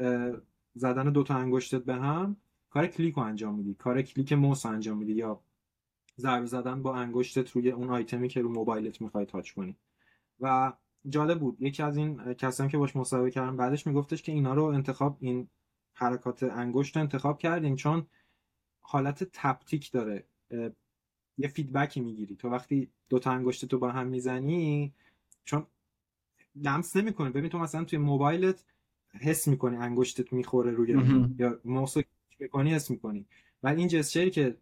[0.75, 2.37] زدن دوتا انگشتت به هم
[2.69, 5.41] کار کلیک رو انجام میدی کار کلیک موس انجام میدی یا
[6.17, 9.75] ضربه زدن با انگشتت روی اون آیتمی که رو موبایلت می‌خوای touch کنی.
[10.39, 10.73] و
[11.09, 11.61] جالب بود.
[11.61, 15.47] یکی از این کسانی که باش مصاحبه کردم بعدش میگفتش که اینا رو انتخاب این
[15.93, 18.07] حرکات انگشت انتخاب کردیم چون
[18.81, 20.23] حالت تپتیک داره.
[21.37, 22.35] یه فیدبکی می‌گیری.
[22.35, 24.93] تو وقتی دو تا انگشت تو با هم می‌زنی
[25.45, 25.65] چون
[26.55, 27.29] لمس نمی‌کنه.
[27.29, 28.65] ببین تو مثلا توی موبایلت
[29.13, 30.89] حس می‌کنی انگشتت می‌خوره روی
[31.39, 31.95] یا موس
[32.39, 33.25] می‌کنی حس می‌کنی.
[33.63, 34.57] ولی این جسچری که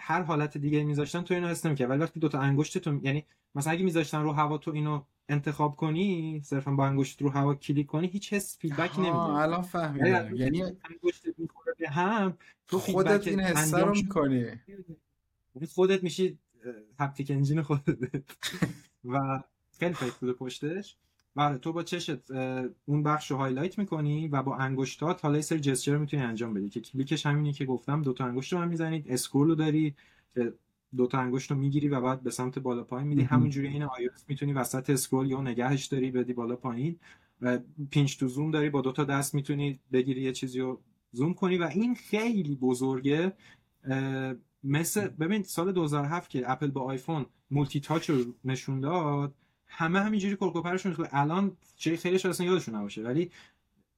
[0.00, 3.24] هر حالت دیگه میذاشتن تو اینو حس نمی‌کنی ولی وقتی دو تا انگشت تو یعنی
[3.54, 7.86] مثلا اگه میذاشتن رو هوا تو اینو انتخاب کنی صرفا با انگشت رو هوا کلیک
[7.86, 10.34] کنی هیچ حس feedback نمیده الان فهمیدم.
[10.36, 14.46] یعنی انگشت می‌خوره به هم تو خودت این حس رو می‌کنی.
[15.54, 16.38] یعنی خودت میشی
[17.00, 17.98] haptic engine خودت.
[19.04, 19.42] و
[19.78, 20.96] خیلی فکر بوده پشتش.
[21.36, 22.30] بله تو با چشت
[22.86, 26.68] اون بخش رو highlight می‌کنی و با انگشتات حالا یه سری gesture می‌تونی انجام بدی.
[26.68, 29.94] که کلیکش همینه که گفتم دو تا انگشت رو هم می‌زنید scroll رو داری
[30.34, 30.54] که
[30.96, 34.24] دو تا انگشت رو می‌گیری و بعد به سمت بالا پایین میدی همونجوری عین iOS
[34.28, 36.96] می‌تونی وسط scroll یا نگهش داری بدی بالا پایین.
[37.40, 37.58] و
[37.90, 40.80] pinch to zoom داری با دو تا دست می‌تونی بگیری یه چیزی رو
[41.12, 41.58] زوم کنی.
[41.58, 43.32] و این خیلی بزرگه.
[44.64, 49.34] مثل ببین سال 2007 که اپل با آیفون multi-touch رو نشون داد
[49.70, 53.30] همه همینجوری کرک و پرشون الان چه خیلیش اصلا یادشون نباشه ولی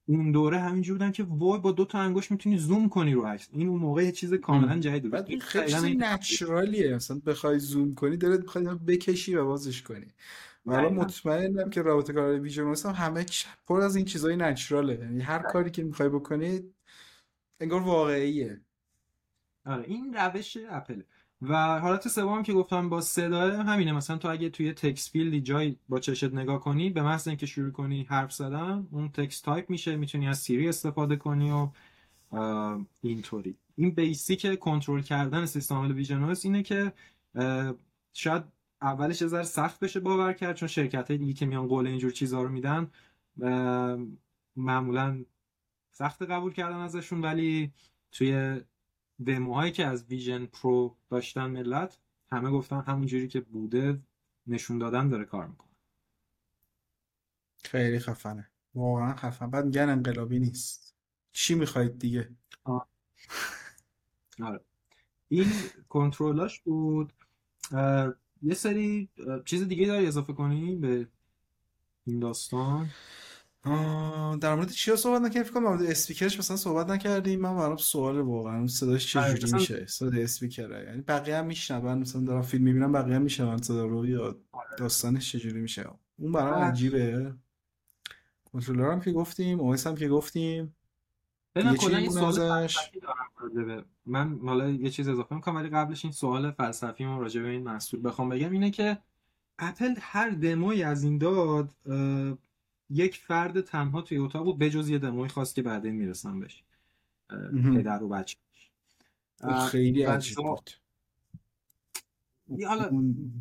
[0.06, 3.48] اون دوره همینجوری بودن که وای با دو تا انگشت می‌تونی زوم کنی رو عکس.
[3.52, 5.28] این اون موقع یه چیز کاملا جدید بود.
[5.28, 6.94] این خیلی natural یه.
[6.94, 10.06] مثلا بخوای زوم کنی داره بخوای بکشی و بازش کنی.
[10.64, 13.26] من مطمئنم که رابط کاربری ویژن مثلا همه
[13.66, 14.94] پر از این چیزای natural ه.
[14.94, 16.60] یعنی هر کاری که می‌خوای بکنی
[17.60, 18.60] انگار واقعیه.
[19.66, 21.02] آره این روش اپل.
[21.48, 23.92] و حالت سوم که گفتم با صدا همینه.
[23.92, 27.46] مثلا تو اگه توی text field ی جای با چشت نگاه کنی به محض اینکه
[27.46, 31.68] شروع کنی حرف زدن اون تکس تایپ میشه می‌تونی از سیری استفاده کنی و
[33.00, 33.56] اینطوری.
[33.76, 36.92] این basic کنترل کردن سیستم ویژن اینه که
[38.12, 38.42] شاید
[38.82, 42.10] اولش یه ذره سخت بشه باور کرد چون شرکت های دیگه که میان قول اینجور
[42.10, 42.90] چیزها رو میدن
[44.56, 45.24] معمولا
[45.90, 47.72] سخت قبول کردن ازشون ولی
[48.12, 48.60] توی
[49.24, 51.98] دموهایی که از ویژن پرو داشتن ملت
[52.32, 54.00] همه گفتن همون جوری که بوده
[54.46, 55.68] نشون دادن داره کار می‌کنه.
[57.64, 58.48] خیلی خفنه.
[58.74, 59.50] واقعا خفن.
[59.50, 60.94] بعد میگن انقلابی نیست.
[61.32, 62.30] چی می‌خواید دیگه؟
[64.40, 64.60] آره.
[65.28, 65.46] این
[65.88, 67.12] کنترلاش بود.
[68.42, 69.08] یه سری
[69.44, 71.08] چیز دیگه داری اضافه کنی به
[72.04, 72.90] این داستان؟
[74.40, 77.76] در مورد چیا صحبت نکردیم فکر کنم در مورد اسپیکرش مثلا صحبت نکردیم من برام
[77.76, 81.98] سوال واقعا صداش چه آره، جوری میشه؟ صدا اسپیکره یعنی بقیه هم میشنون.
[81.98, 83.56] مثلا دارم فیلم می‌بینم بقیه هم میشنون.
[83.56, 84.76] صدا رو یا آره.
[84.78, 86.64] داستانش چه جوری میشه؟ اون برام آره.
[86.64, 87.34] عجیبه.
[88.52, 90.76] کنترلر هم که گفتیم اویس هم که گفتیم.
[91.56, 96.12] یه کلا این سوال فلسفی دارم من حالا یه چیز اضافه می‌کنم ولی قبلش این
[96.12, 98.98] سوال فلسفی ما راجع به این محصول بخوام بگم اینه که
[99.58, 101.70] اپل هر دموی از این داد
[102.90, 106.62] یک فرد تنها توی اتاق بود بجز یه دموی خواست که بعدین می‌رسم بهش
[107.74, 108.36] پدر و بچه
[109.70, 110.70] خیلی عجیب بود.
[112.66, 112.90] حالا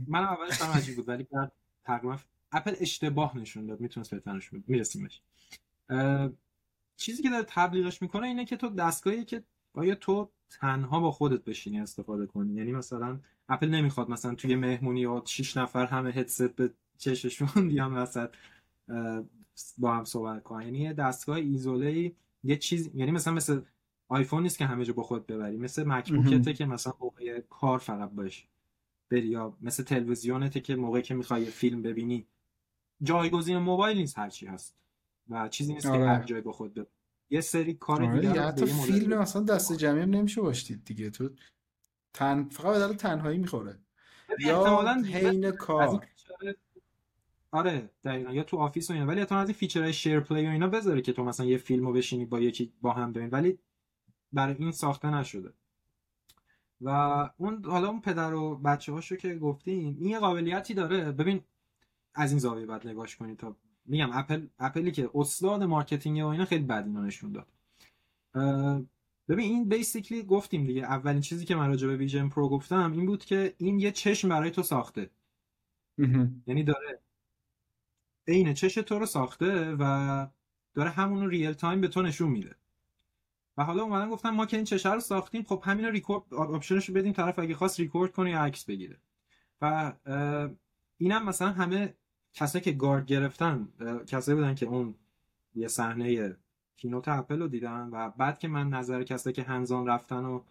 [0.07, 1.51] من اولش هم عجیب بود ولی بعد
[1.83, 2.17] تقریبا
[2.51, 5.21] اپل اشتباه نشون داد می‌تونست بهتر نشون می‌رسیم بهش.
[6.97, 11.43] چیزی که داره تبلیغش می‌کنه اینه که تو دستگاهی که باید تو تنها با خودت
[11.43, 16.55] بشینی استفاده کنی؟ یعنی مثلا اپل نمی‌خواد مثلا توی مهمونی یا 6 نفر همه هدست
[16.55, 18.29] به چششون بیان وسط.
[19.77, 20.65] با هم صحبت کنن.
[20.65, 22.11] یعنی یه دستگاه ایزوله
[22.43, 23.61] یه چیز یعنی مثلا مثل
[24.07, 25.57] آیفون نیست که همه جا با خود ببری.
[25.57, 28.47] مثل مکبوکته که مثلا موقع کار فقط باشه
[29.11, 32.27] بری یا مثل تلویزیونته که موقعی که می‌خوای فیلم ببینی.
[33.03, 34.77] جایگزین موبایل نیست هرچی هست
[35.29, 35.99] و چیزی نیست آره.
[35.99, 36.87] که هر جای با خود ببری.
[37.29, 41.09] یه سری کار آره دیگه حتی فیلم مثلا دست جمعی نمیشه باشید دیگه.
[41.09, 41.29] تو
[42.13, 43.79] تن فقط به تنهایی می‌خوره.
[44.39, 46.07] یا حین کار.
[47.51, 48.33] آره دقیقا.
[48.33, 49.05] یا تو office و اینا.
[49.05, 52.25] ولی از این feature های SharePlay و اینا بذاره که تو مثلا یه فیلمو بشینی
[52.25, 53.59] با یکی با هم ببین ولی
[54.33, 55.53] برای این ساخته نشده.
[56.81, 56.89] و
[57.37, 61.11] اون حالا اون پدر و بچه هاشو که گفتیم این یه قابلیتی داره.
[61.11, 61.41] ببین
[62.15, 66.45] از این زاویه بعد نگاش کنی تا میگم اپل اپلی که استاد marketing و اینا
[66.45, 67.47] خیلی بد نشون داد.
[69.27, 70.81] ببین این basically گفتیم دیگه.
[70.81, 74.29] اولین چیزی که من راجع به ویژن پرو گفتم این بود که این یه چشم
[74.29, 75.09] برای تو ساخته.
[76.47, 76.99] یعنی داره
[78.27, 80.27] عین چش تو رو ساخته و
[80.73, 82.55] داره همون رو real time به تو نشون میده.
[83.57, 86.89] و حالا اومدن گفتن ما که این چشه رو ساختیم خب همین record option ش
[86.89, 88.97] رو بدیم طرف اگه خواست ریکورد کنه یا عکس بگیره.
[89.61, 89.93] و
[90.97, 91.93] اینم مثلا همه
[92.33, 93.67] کسایی که گارد گرفتن
[94.07, 94.95] کسایی بودن که اون
[95.55, 96.35] یه صحنه
[96.77, 100.41] keynote اپل رو دیدن و بعد که من نظر کسایی که hands-on رفتن و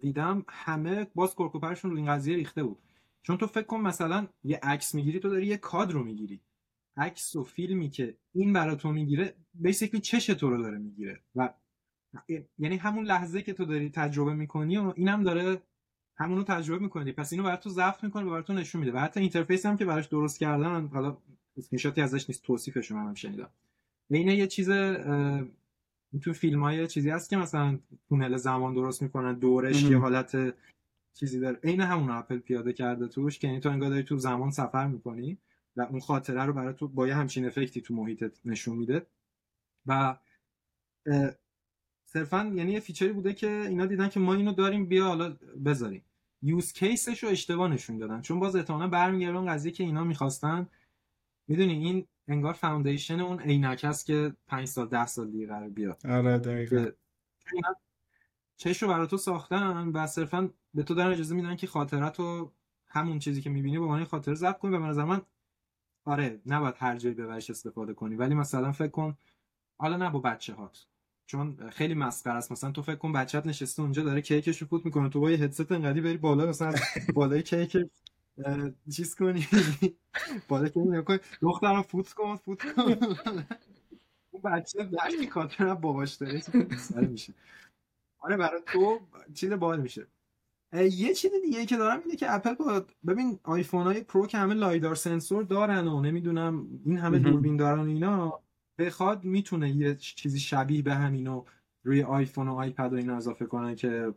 [0.00, 2.78] دیدم همه باز کرک و پرشون رو این قضیه ریخته بود.
[3.22, 6.40] چون تو فکر کن مثلا یه عکس می‌گیری تو داری یه کادر رو می‌گیری.
[6.96, 11.20] عکس و فیلمی که این برای تو می‌گیره basically چش تو رو داره می‌گیره.
[11.36, 11.54] و
[12.58, 15.62] یعنی همون لحظه که تو داری تجربه می‌کنی و اینم داره
[16.16, 17.12] همونو تجربه می‌کنی.
[17.12, 18.92] پس اینو برای تو ضبط می‌کنه و برای تو نشون میده.
[18.92, 21.16] و حتی interface هم که براش درست کردن حالا
[21.56, 23.48] اسکرینشاتی ازش نیست توصیفش رو هم شنیدم.
[24.10, 24.70] اینه یه چیز
[26.22, 27.78] تو فیلم های چیزی هست که مثلا
[28.08, 30.54] تونل زمان درست می‌کنن دورش یه حالت
[31.14, 31.58] چیزی داره.
[31.64, 35.38] عین همون اپل پیاده کرده توش که یعنی تو انگار داری تو زمان سفر می‌کنی.
[35.76, 39.06] و اون خاطره رو برای تو با یه همچین effect ی تو محیطت نشون میده.
[39.86, 40.18] و
[42.04, 45.36] صرفا یعنی یه feature ی بوده که اینا دیدن که ما اینو داریم بیا حالا
[45.64, 46.04] بذاریم.
[46.42, 48.20] use case ش رو اشتباه نشون دادن.
[48.20, 50.66] چون باز احتمالاً برمیگرده اون قضیه که اینا می‌خواستن.
[51.48, 56.06] می‌دونی این انگار foundation اون عینک هست که 5 سال 10 سال دیگه قرار بیاد.
[56.06, 56.86] آره دقیقاً.
[58.56, 62.52] چش رو برای تو ساختن و صرفا به تو دارن اجازه میدن که خاطرت رو
[62.86, 64.76] همون چیزی که می‌بینی به عنوان خاطره ضبط کنی.
[64.76, 65.22] و به نظر من
[66.04, 68.16] آره نباید هر جایی ببرش استفاده کنی.
[68.16, 69.16] ولی مثلا فکر کن
[69.78, 70.86] حالا نه با بچه هات
[71.26, 72.52] چون خیلی مسخره است.
[72.52, 75.08] مثلا تو فکر کن بچت نشسته اونجا داره کیکش رو فوت می‌کنه.
[75.08, 76.72] تو با یه هدست انقدی بری بالا مثلا
[77.14, 77.76] بالای کیک
[78.96, 79.46] چیز کنی.
[80.48, 82.82] بالا کیک نکن دخترم فوت کن فوت کن.
[84.30, 86.42] اون بچه درکی خاطر باباش داره.
[87.10, 87.34] میشه.
[88.18, 89.00] آره برای تو
[89.34, 90.06] چیز باحال میشه.
[90.74, 94.54] یه چیز دیگه که دارم اینه که اپل با ببین آیفون های پرو که همه
[94.54, 98.42] LiDAR sensor دارن و نمی‌دونم این همه دوربین دارن اینا
[98.78, 101.44] بخواد می‌تونه یه چیزی شبیه به همینو
[101.84, 104.14] روی آیفون و آیپد و اینا اضافه کنه که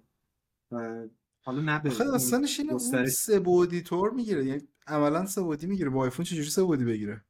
[1.45, 5.89] حالا نه به داستانش اینه سه بعدی طور می‌گیره یعنی عملا سه بعدی می‌گیره.
[5.89, 7.25] با آیفون چجوری سه بعدی بگیره؟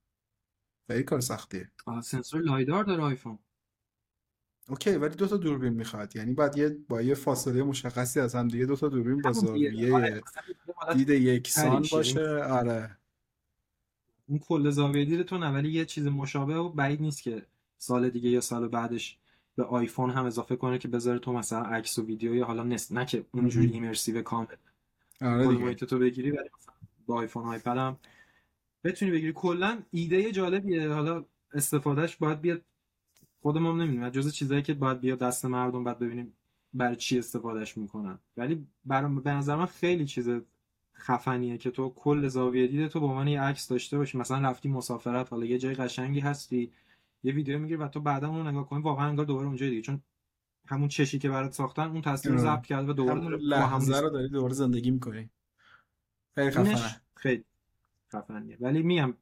[0.88, 1.72] خیلی کار سختیه.
[2.04, 3.40] سنسور LiDAR داره آیفون.
[4.70, 6.16] okay ولی دو تا دوربین می‌خواد.
[6.16, 9.96] یعنی بعد یه با یه فاصله مشخصی از هم دیگه دو تا دوربین با زاویه
[9.96, 10.22] آره،
[10.96, 12.44] دید یکسان باشه.
[12.44, 12.98] آره.
[14.28, 17.46] اون کل زاویه دید تو نه ولی یه چیز مشابه و بعید نیست که
[17.78, 19.18] سال دیگه یا سال بعدش
[19.56, 22.92] به آیفون هم اضافه کنه که بذاره تو مثلا عکس و ویدیو یا حالا نست
[22.92, 24.48] نه که اونجوری immersive کامل
[25.22, 25.74] آره دیگه.
[25.74, 26.50] تو بگیری ولی
[27.06, 27.98] با آیفون آیپد هم
[28.84, 29.34] بتونی بگیری.
[29.36, 30.90] کلا ایده جالبیه.
[30.90, 32.62] حالا استفادهش باید بیاد
[33.48, 34.10] خودمون نمی‌دونم.
[34.10, 36.34] جز چیزایی که باید بیاد دست مردم بعد ببینیم
[36.74, 38.20] برای چی استفادهش می‌کنن.
[38.38, 40.30] ولی برام به نظر من خیلی چیز
[40.96, 44.18] خفنیه که تو کل زاویه دید تو به عنوان یه عکس داشته باشی.
[44.18, 46.72] مثلا رفتی مسافرت حالا یه جای قشنگی هستی
[47.24, 49.82] یه ویدیو می‌گیری و تو بعدا اون نگاه کنی واقعا انگار دوباره اونجا دیگه.
[49.82, 50.02] چون
[50.66, 54.10] همون چشی که برات ساختن اون تصویر رو ضبط کرده و دوباره داره لحظه رو
[54.10, 55.30] داری دوباره زندگی می‌کنی.
[56.36, 57.02] خیلی خفنه.
[57.16, 57.44] خیلی
[58.14, 58.58] خفنیه.
[58.60, 59.14] ولی میگم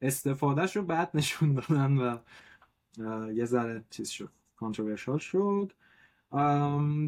[0.00, 2.18] استفادهش رو بعد نشون دادن و
[3.34, 5.72] یه ذره چیز شد controversial شد.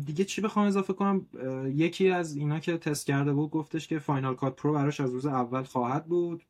[0.07, 1.27] دیگه چی بخوام اضافه کنم؟
[1.75, 5.27] یکی از اینا که تست کرده بود گفتش که Final Cut Pro براش از روز
[5.27, 6.44] اول خواهد بود.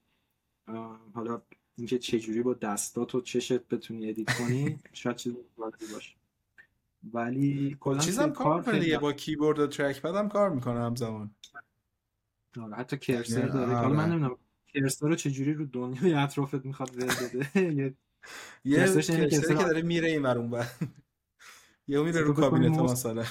[1.14, 1.42] حالا
[1.76, 5.34] اینکه چجوری با دستات و چشت بتونی edit کنی شاید چیز
[5.92, 6.16] باشه.
[7.12, 11.30] ولی کلا چیزم کار می‌کنه با کیبورد و trackpad هم کار می‌کنه همزمان.
[12.60, 13.74] آره حتی cursor داره.
[13.74, 14.10] حالا من آره.
[14.10, 17.94] نمی‌دونم cursor رو چجوری رو دنیای اطرافت می‌خواد ول بده؟
[18.64, 20.64] یه cursor ی که داره میره این ور اون
[21.88, 23.24] یه میره رو کابینت مثلا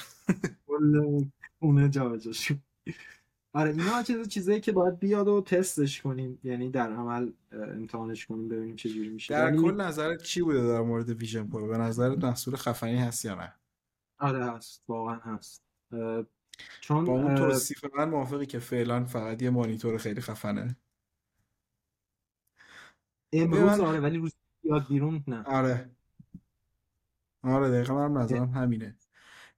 [1.58, 2.58] اونه جا شد
[3.52, 8.48] آره اینا چیز چیزایی که باید بیاد و تستش کنیم یعنی در عمل امتحانش کنیم
[8.48, 12.24] ببینیم چه جوری میشه در کل نظرت چی بوده در مورد Vision Pro به نظرت
[12.24, 13.52] محصول خفنی هست یا نه
[14.18, 15.62] آره هست واقعا هست
[16.80, 20.76] چون با اون توصیف من موافقی که فعلا فقط یه مانیتور خیلی خفنه
[23.32, 24.32] امروز آره ولی روز
[24.64, 25.42] یاد بیرون نه.
[25.42, 25.90] آره.
[27.42, 28.96] آره دقیقا من نظرم همینه.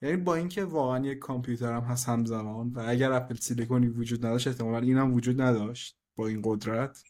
[0.02, 4.46] یعنی با اینکه واقعا یک کامپیوتر هم هست همزمان و اگر اپل سیلیکونی وجود نداشت
[4.48, 7.04] احتمالا این هم وجود نداشت با این قدرت.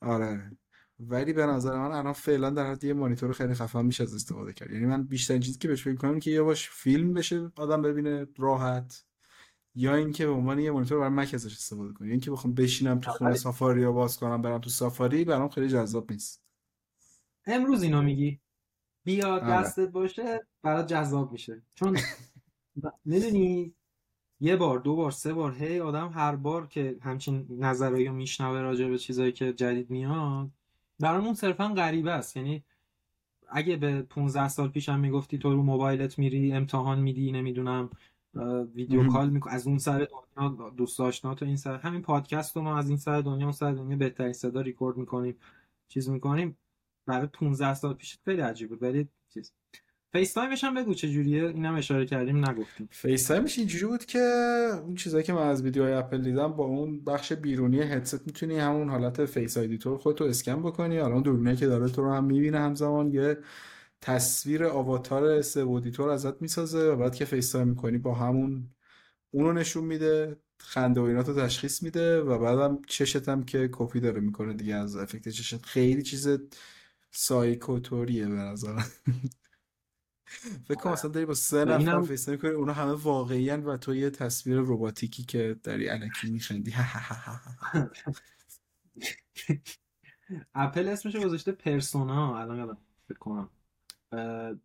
[0.00, 0.56] آره.
[1.00, 4.52] ولی به نظر من الان فعلا در حد یه مانیتور خیلی خفن میشه از استفاده
[4.52, 4.70] کرد.
[4.70, 8.26] یعنی من بیشترین چیزی که بهش فکر کنم که یا باش فیلم بشه آدم ببینه
[8.38, 9.04] راحت.
[9.74, 12.10] یا اینکه به عنوان یه مانیتور برای مک ازش استفاده کنی.
[12.10, 16.12] اینکه بخوام بشینم تو خونه سافاری یا باز کنم برم تو سافاری برام خیلی جذاب
[16.12, 16.43] نیست.
[17.46, 18.40] امروز اینو میگی.
[19.04, 19.46] بیا آره.
[19.50, 21.62] دستت باشه برات جذاب میشه.
[21.74, 21.96] چون
[23.04, 23.74] می‌دونی
[24.40, 28.88] یه بار دو بار سه بار هی آدم هر بار که همچین نظرایی میشنوه راجع
[28.88, 30.50] به چیزایی که جدید میاد
[31.00, 32.36] برامون صرفا غریبه است.
[32.36, 32.64] یعنی
[33.48, 37.90] اگه به 15 سال پیشم می‌گفتی تو رو موبایلت میری امتحان میدی نمی‌دونم
[38.74, 42.62] video call می‌کنی از اون سر دنیا دوست آشنا تو این سر همین پادکست رو
[42.62, 45.36] ما از این سر دنیا اون سر دنیا بهترین صدا ریکورد می‌کنیم
[45.88, 46.56] چیز می‌کنیم.
[47.06, 49.52] برای 15 سال پیش خیلی عجیب بود ولی چیز.
[50.12, 52.88] FaceTime ش هم بگو چه جوریه اینم اشاره کردیم نگفتیم.
[52.90, 54.18] FaceTime ش اینجوری بود که
[54.82, 58.90] اون چیزایی که من از ویدیوهای اپل دیدم با اون بخش بیرونی هدست می‌تونی همون
[58.90, 60.98] حالت Face ID طور خودتو اسکن بکنی.
[60.98, 63.38] الان دوربینه که داره تو رو هم می‌بینه همزمان یه
[64.00, 65.66] تصویر آواتار سه
[66.12, 68.68] ازت می‌سازه و بعد که FaceTime می‌کنی با همون
[69.30, 74.20] اونو نشون میده خنده و ایناتو تشخیص میده و بعدم چشت هم که کپی داره
[74.20, 75.66] می‌کنه دیگه از effect چشت.
[75.66, 76.28] خیلی چیز
[77.14, 78.80] psycho طوریه به نظر
[80.68, 84.10] فکر کنم اصلا داری با سه نفر face کنی اونا همه واقعی و تو یه
[84.10, 86.74] تصویر رباتیکی که داری الکی میخندی.
[90.54, 92.76] اپل اسمش گذاشته Persona الان
[93.08, 93.50] فکر کنم.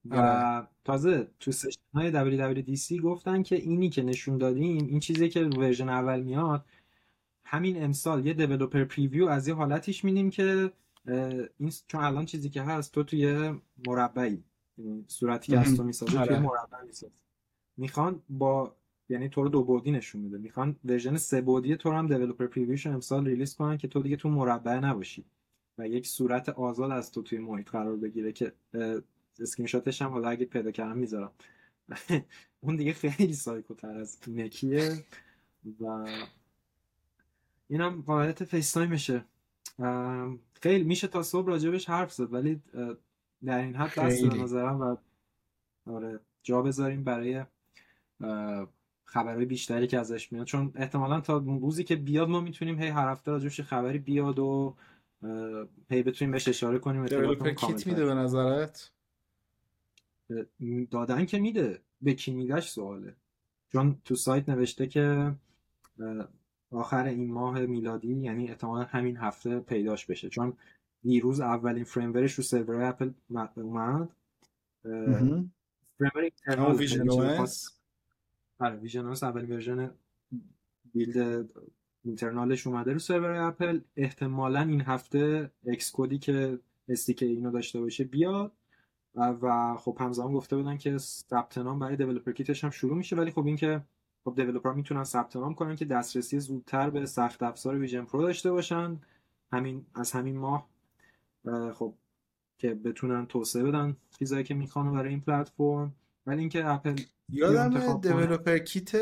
[0.06, 0.68] و آره.
[0.84, 5.90] تازه تو session های WWDC گفتن که اینی که نشون دادیم این چیزی که version
[5.90, 6.66] اول میاد
[7.44, 10.72] همین امسال یه developer preview از یه حالتیش میدیم که
[11.06, 13.54] این چون الان چیزی که هست تو توی
[13.88, 14.44] مربعی.
[14.78, 16.40] یعنی صورتی که از تو می‌سازه توی آره.
[16.40, 17.14] مربع می‌سازه.
[17.78, 18.76] می‌خوان با
[19.10, 20.38] یعنی تو رو دو بعدی نشون میده.
[20.38, 24.02] می‌خوان version سه بعدی تو رو هم developer preview ش امسال release کنن که تو
[24.02, 25.26] دیگه تو مربع نباشی.
[25.78, 28.54] و یک صورت آزاد از تو توی محیط قرار بگیره که
[29.40, 31.32] اسکرین شاتش هم حالا اگه پیدا کردم می‌ذارم.
[32.62, 35.04] اون دیگه خیلی psycho تر از اونکیه
[35.80, 36.08] و
[37.68, 39.26] اینم قابلیت FaceTime شه
[40.62, 42.62] خیلی میشه تا صبح راجبش حرف زد ولی
[43.46, 44.96] در این حد دست به نظرم و
[45.86, 47.44] آره جا بذاریم برای
[49.06, 50.46] خبرهای بیشتری که ازش میاد.
[50.46, 54.76] چون احتمالا تا روزی که بیاد ما می‌تونیم هی هر هفته راجبش خبری بیاد و
[55.90, 57.06] هی بتونیم بهش اشاره کنیم
[57.56, 58.92] کیت میده به نظرت؟
[60.92, 63.16] دادن که میده به کی میدهش سواله.
[63.72, 65.34] چون تو سایت نوشته که
[66.72, 70.30] آخر این ماه میلادی یعنی احتمالا همین هفته پیداش بشه.
[70.30, 70.54] چون
[71.04, 73.12] دیروز اولین firmware ش رو سرور اپل
[73.56, 74.10] اومد.
[74.84, 77.48] firmware internal
[78.60, 79.92] آره Vision اولین version
[80.94, 81.52] build
[82.04, 83.80] internal ش اومده رو سرور اپل.
[83.96, 88.52] احتمالا این هفته Xcode ی که SDK اینو داشته باشه بیاد.
[89.16, 93.16] و خب همزمان گفته بودن که ثبت نام برای developer kit ش هم شروع میشه.
[93.16, 93.82] ولی خب اینکه
[94.24, 98.52] خب developer می‌تونن ثبت نام کنن که دسترسی زودتر به سخت افزار Vision Pro داشته
[98.52, 99.00] باشن.
[99.52, 100.70] همین از همین ماه
[101.74, 101.94] خب
[102.58, 105.96] که بتونن توسعه بدن چیزایی که می‌خوان برای این پلتفرم.
[106.26, 106.96] ولی اینکه اپل
[107.30, 108.96] یادم دیولپر کیت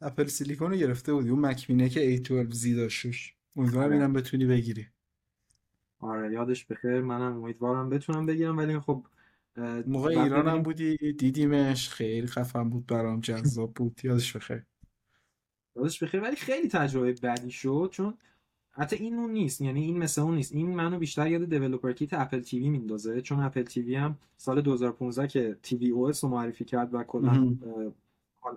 [0.00, 4.46] اپل سیلیکون رو گرفته بودی اون Mac mini ئه که A12Z داشتش امیدوارم اینم بتونی
[4.46, 4.86] بگیری.
[6.00, 7.00] آره یادش بخیر.
[7.00, 8.58] منم امیدوارم بتونم بگیرم.
[8.58, 9.06] ولی خب
[9.86, 11.88] موقع ایران هم بودی؟ دیدیمش.
[11.88, 13.20] خیلی خفن بود برام.
[13.20, 14.00] جذاب بود.
[14.04, 14.62] یادش بخیر.
[15.76, 16.20] یادش بخیر.
[16.20, 17.88] ولی خیلی تجربه بدی شد.
[17.92, 18.14] چون
[18.70, 19.60] حتی این اون نیست.
[19.60, 20.52] یعنی این مثل اون نیست.
[20.52, 23.20] این منو بیشتر یاد developer kit Apple TV میندازه.
[23.20, 27.56] چون Apple TV هم سال 2015 که tvOS رو معرفی کرد و کلا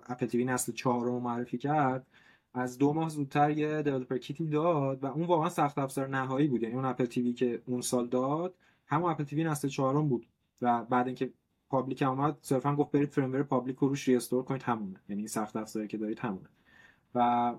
[0.07, 2.07] اپل تیوی نسل 4 رو معرفی کرد.
[2.53, 6.47] از دو ماه زودتر یه developer kit ی داد و اون واقعا سخت افزار نهایی
[6.47, 6.63] بود.
[6.63, 10.27] یعنی اون اپل تیوی که اون سال داد همون اپل تیوی نسل 4 بود.
[10.61, 11.33] و بعد اینکه
[11.69, 14.99] public اومد صرفا گفت برید firmware public رو روش restore کنید همونه.
[15.09, 16.49] یعنی سخت افزاری که دارید همونه.
[17.15, 17.53] و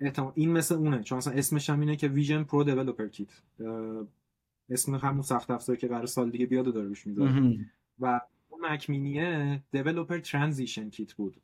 [0.00, 1.02] احتمال این مثل اونه.
[1.02, 3.42] چون اصلا اسمش هم اینه که ویژن پرو developer kit.
[4.70, 7.58] اسم همون سخت افزاری که قرار سال دیگه بیاد داره روش می‌ذاره.
[7.98, 11.36] و اون مک مینیه developer transition kit بود.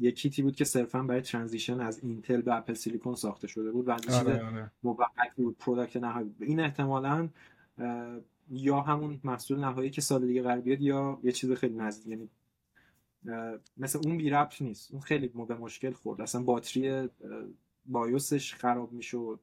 [0.00, 3.88] یه کیتی بود که صرفا برای transition از اینتل به اپل silicon ساخته شده بود
[3.88, 4.70] و آره، آره.
[5.36, 7.28] بود product نهایی این احتمالاً
[8.50, 12.06] یا همون محصول نهایی که سال دیگه قرار بیاد یا یه چیز خیلی نزدیک.
[12.06, 12.28] یعنی
[13.76, 14.92] مثل اون بی ربط نیست.
[14.92, 16.20] اون خیلی به مشکل خورد.
[16.20, 17.08] اصلا باتری
[17.86, 19.40] BIOS ش خراب می‌شد.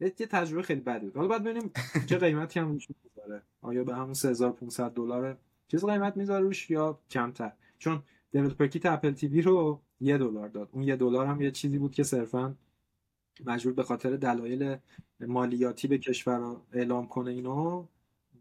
[0.00, 1.16] یه تجربه خیلی بدی بود.
[1.16, 1.70] حالا بعد ببینیم
[2.06, 3.42] چه قیمتی هم روش می‌ذاره.
[3.62, 9.12] آیا به همون 3500 دلار چیز قیمت می‌ذاره روش یا کمتر؟ چون دیولپر کیت اپل
[9.12, 10.68] تیوی رو یه دلار داد.
[10.72, 12.54] اون یه دلار هم یه چیزی بود که صرفا
[13.46, 14.76] مجبور به خاطر دلایل
[15.20, 17.86] مالیاتی به کشور اعلام کنه اینو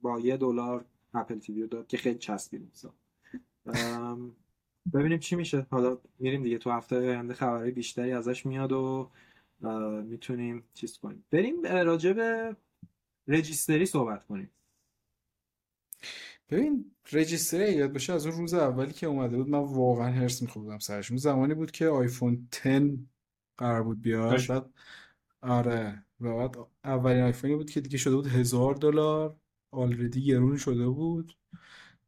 [0.07, 2.71] با یه دلار اپل تیوی داد که خیلی چسبید
[4.93, 5.67] ببینیم چی میشه.
[5.69, 6.57] حالا میریم دیگه.
[6.57, 9.11] تو هفته آینده خبرهای بیشتری ازش میاد و
[10.05, 11.23] می‌تونیم چیز کنیم.
[11.31, 12.55] بریم راجع به
[13.27, 14.51] رجیستری صحبت کنیم.
[16.49, 20.79] ببین رجیستری یاد باشه از اون روز اولی که اومده بود من واقعا هرس میخوردم
[20.79, 21.11] سرش.
[21.11, 22.97] اون زمانی بود که آیفون 10
[23.57, 24.47] قرار بود بیاد.
[24.49, 24.69] بعد
[25.41, 26.03] آره.
[26.21, 29.35] و بعد اولین آیفونی بود که دیگه شده بود هزار دلار.
[29.71, 31.37] آلردی گرون شده بود.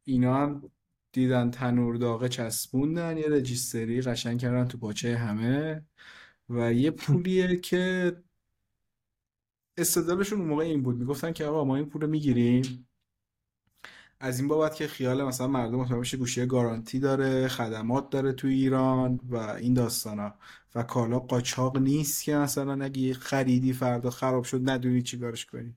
[0.04, 0.70] اینا هم
[1.12, 5.82] دیدن تنور داغه چسبوندن یه رجیستری قشنگ کردن تو پاچه همه
[6.50, 8.16] و یه پولیه که
[9.78, 10.96] استدلالشون اون موقع این بود.
[10.98, 12.88] می‌گفتن که آقا ما این پول رو می‌گیریم.
[14.20, 18.48] از این بابت که خیال مثلا مردم مطمئن بشه گوشی گارانتی داره خدمات داره تو
[18.48, 20.34] ایران و این داستانا.
[20.74, 25.76] و کالا قاچاق نیست که مثلا اگه خریدی فردا خراب شد ندونی چی کارش کنی.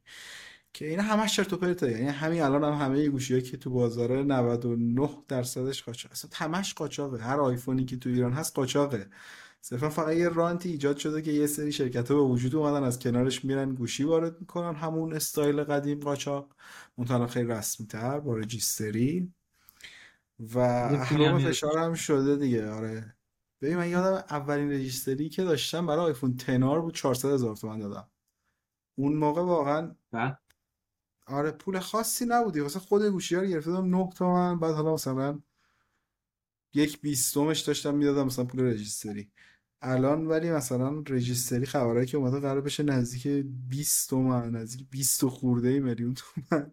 [0.74, 1.92] که این همش چرت و پرته.
[1.92, 6.12] یعنی همین الان هم همه گوشی که تو بازار 99 درصدش قاچاق.
[6.12, 7.18] اصلا همش قاچاقه.
[7.18, 9.08] هر آیفونی که تو ایران هست قاچاقه.
[9.62, 13.00] صرفا فقط یه رانتی ایجاد شده که یه سری شرکت ها به وجود اومدن از
[13.00, 14.76] کنارش میرن گوشی وارد می‌کنن.
[14.76, 16.56] همون استایل قدیم قاچاق.
[16.98, 19.34] منتها خیلی رسمی تر با رجیستری.
[20.40, 22.70] و اهرام فشار هم شده دیگه.
[22.70, 23.16] آره.
[23.62, 28.08] ببین من یادم اولین رجیستری که داشتم برای آیفون تنار بود 400 هزار تومن دادم.
[28.96, 29.96] اون موقع واقعا
[31.26, 32.60] آره پول خاصی نبودی.
[32.60, 35.40] واسه خود گوشی ها رو گرفته دادم 9 تومن بعد حالا مثلا
[36.74, 39.32] یک بیستمش داشتم می‌دادم مثلا پول رجیستری.
[39.82, 45.80] الان ولی مثلا رجیستری خبرهایی که اومده قرار بشه نزدیک 20 تومن نزدیک 20 خورده
[45.80, 46.72] میلیون تومن.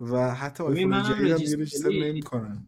[0.00, 2.66] و حتی آیفون جدید هم دیگه رجیستر نمی‌کنن.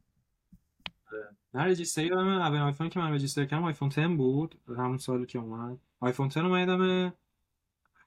[1.54, 4.60] نه رجیستری من اولین آیفون که من رجیستر کردم آیفون 10 بود.
[4.68, 5.78] همون سالی که اومد.
[6.00, 7.14] آیفون 10 رو من یادم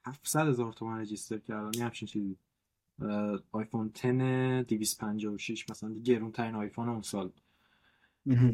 [0.04, 1.70] 700 هزار تومن رجیستر کردم.
[1.74, 2.36] یه همچین چیزی.
[3.52, 7.30] آیفون 10 256 مثلا گرون ترین آیفون اون سال.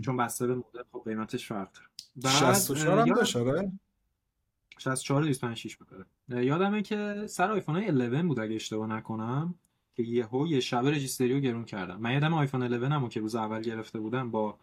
[0.05, 2.35] چون بسته به مدل خب قیمتش فرق داره.
[2.35, 3.73] 64 هم داشت آره.
[4.79, 9.55] 64 256 بکنه یادمه که سر آیفون 11 بود اگه اشتباه نکنم
[9.95, 12.01] که یهو یه شب رجیستری رو گرون کردم.
[12.01, 14.59] من یادم آیفون 11 هم که روز اول گرفته بودم با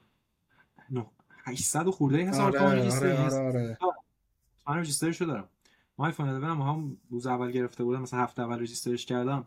[1.46, 3.78] 800 خورده هزار آره، تومان رجیستری آره آره.
[3.82, 3.96] آره.
[4.68, 5.50] من رجیستری شو دارم.
[5.98, 9.46] ما آیفون 11 هم, هم روز اول گرفته بودم مثلا هفته اول رجیسترش کردم.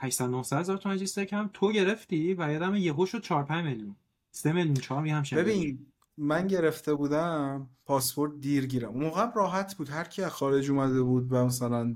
[0.00, 1.50] 800 900 هزار تومان رجیستر کردم.
[1.52, 3.96] تو گرفتی و یادم یهو شد 4 5 میلیون.
[4.30, 5.86] سه میلیون چهار هم ببین
[6.16, 8.90] من گرفته بودم پاسپورت دیر گیرم.
[8.90, 9.88] اون موقع راحت بود.
[9.88, 11.94] هر کی از خارج اومده بود و مثلا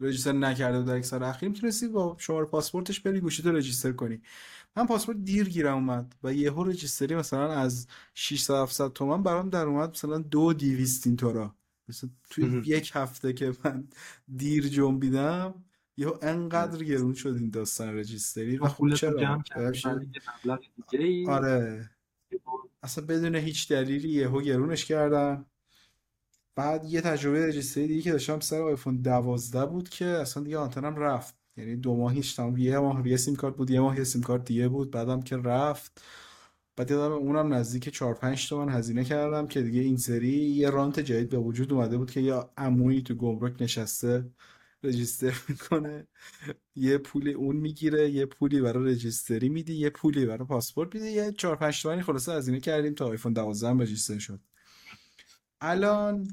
[0.00, 3.92] رجیستر نکرده بود در یک سال اخیر می‌تونستی با شماره پاسپورتش بری گوشی تو رجیستر
[3.92, 4.20] کنی.
[4.76, 9.66] من پاسپورت دیر گیرم اومد و یهو رجیستری مثلا از 600 700 تومن برام در
[9.66, 11.54] اومد مثلا دو 200 اینطورا.
[11.88, 13.88] مثلا توی یک هفته که من
[14.36, 15.54] دیر جنبیدم
[15.96, 19.42] یهو انقدر گرون شد این داستان رجیستری و خوب چرا؟
[21.28, 21.90] آره.
[22.82, 25.44] اصلا بدون هیچ دلیلی یهو گرونش کردن
[26.54, 30.96] بعد یه تجربه رجیستری دیگه که داشتم سر آیفون 12 بود که اصلا دیگه آنتنم
[30.96, 31.34] رفت.
[31.56, 34.44] یعنی دو ماهیش تمام یه ماه یه سیم کارت بود یه ماه یه سیم کارت
[34.44, 34.90] دیگه بود.
[34.90, 36.02] بعدم که رفت
[36.76, 41.00] بعد یادم اونم نزدیک 4 5 تومن هزینه کردم که دیگه این سری یه رانت
[41.00, 44.30] جدید به وجود اومده بود که یا عمویی تو گمرک نشسته.
[44.86, 46.06] رجیستر می‌کنه.
[46.76, 51.32] یه پولی اون می‌گیره یه پولی برای رجیستری میدی یه پولی برای پاسپورت میدی یه
[51.32, 54.40] 4 5 تومانی خلاصه از اینه کردیم تا آیفون 12 هم رجیستر شد.
[55.60, 56.28] الان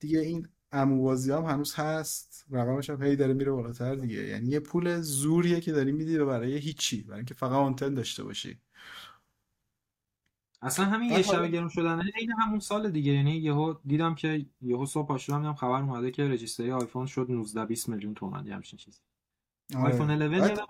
[0.00, 2.44] دیگه این اموازی هم هنوز هست.
[2.50, 4.26] رقمش هم هی داره میره بالاتر دیگه.
[4.28, 8.60] یعنی یه پول زوریه که داری میدی برای هیچی برای اینکه فقط آنتن داشته باشی.
[10.62, 13.12] اصلا همین یه شب گرون شدن این همون سال دیگه.
[13.12, 17.64] یعنی یهو دیدم که یهو صبح پاشو دیدم خبر اومده که رجیستری آیفون شد 19
[17.64, 18.98] 20 میلیون تومان یه همچین چیزی.
[19.76, 19.84] آره.
[19.84, 20.66] آیفون 11 یادم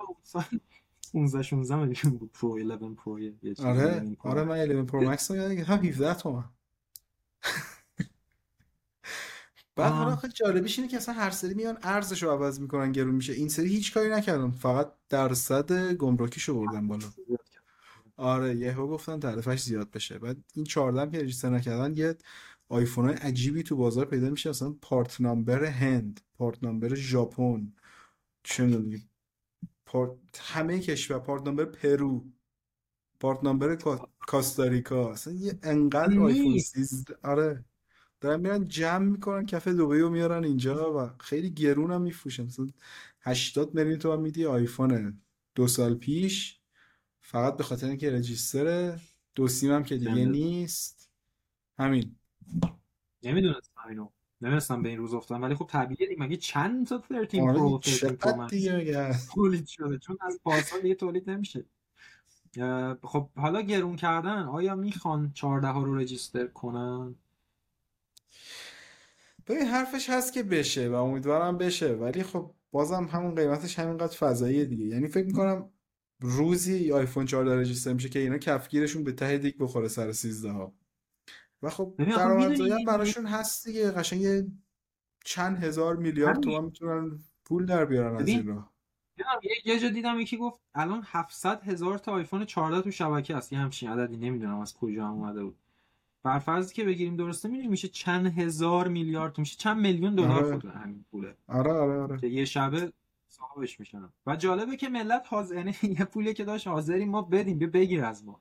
[1.12, 2.30] 15 16 میلیون بود.
[2.32, 3.34] پرو 11 پرو یه
[3.64, 4.16] آره.
[4.18, 6.44] آره من 11 پرو مکس رو یادم 17 تومن.
[9.76, 13.14] بعد حالا خیلی جالبیش اینه که اصلا هر سری میان ارزش رو عوض می‌کنن گرون
[13.14, 13.32] میشه.
[13.32, 14.50] این سری هیچ کاری نکردم.
[14.50, 17.06] فقط درصد گمرکیشو بردن بالا.
[18.18, 20.18] آره یهو گفتن تعرفش زیاد بشه.
[20.18, 22.16] بعد این 14 که register نکردن یه
[22.68, 27.72] آیفون های عجیبی تو بازار پیدا میشه اصلا part number هند part number ژاپن
[28.42, 28.82] چه
[29.86, 32.24] پارت همه کشور پارت نامبر پرو
[33.20, 33.78] پارت نامبر
[34.18, 35.12] کاستاریکا.
[35.12, 37.64] اصلا یه انقدر آیفون 13 آره.
[38.20, 42.44] دارن میرن جمع می‌کنن کف دبی رو میارن اینجا و خیلی گرون هم میفروشن.
[42.44, 42.68] مثلا
[43.20, 45.22] 80 میلیون تومن میدی آیفون.
[45.54, 46.57] دو سال پیش
[47.30, 49.00] فقط به خاطر اینکه رجیستره
[49.34, 51.10] دو سیم هم که دیگه نیست.
[51.78, 52.16] همین.
[53.22, 54.08] نمی‌دونستم اینو.
[54.40, 56.22] نمی‌رسم به این روز افتادم ولی خب طبیعیه دیگه.
[56.22, 61.30] مگه چند تا 13 پرو 13 پرو مکس تولید شده؟ چون از پارسال دیگه تولید
[61.30, 61.64] نمیشه.
[63.02, 67.14] خب حالا گرون کردن آیا می‌خوان 14 ها رو register کنن؟
[69.46, 74.64] ببین حرفش هست که بشه و امیدوارم بشه ولی خب بازم همون قیمتش همینقدر فضاییه
[74.64, 74.84] دیگه.
[74.84, 75.70] یعنی فکر می‌کنم
[76.20, 80.72] روزی آیفون 14 register میشه که اینا کفگیرشون به ته دیگ بخوره سر 13 ها
[81.62, 83.90] و خب درآمدزایی هم براشون هست دیگه.
[83.90, 84.46] قشنگ یه
[85.24, 88.72] چند هزار میلیارد تومان می‌تونن پول در بیارن از این راه.
[89.64, 93.58] یه جا دیدم یکی گفت الان 700 هزار تا آیفون 14 تو شبکه هست یه
[93.58, 95.56] همچین عددی نمی‌دونم از کجا هم اومده بود.
[96.22, 100.58] بر فرضی که بگیریم درسته می‌دونی میشه چند هزار میلیارد میشه چند میلیون دلار آره.
[100.58, 101.36] خود همین پوله.
[101.46, 102.18] آره آره آره.
[102.18, 102.92] که یه شبه
[103.28, 107.58] صاحبش میشن و جالبه که ملت حاضر یعنی یه پولی که داشت حاضریم ما بدیم
[107.58, 108.40] بیا بگیر از ما.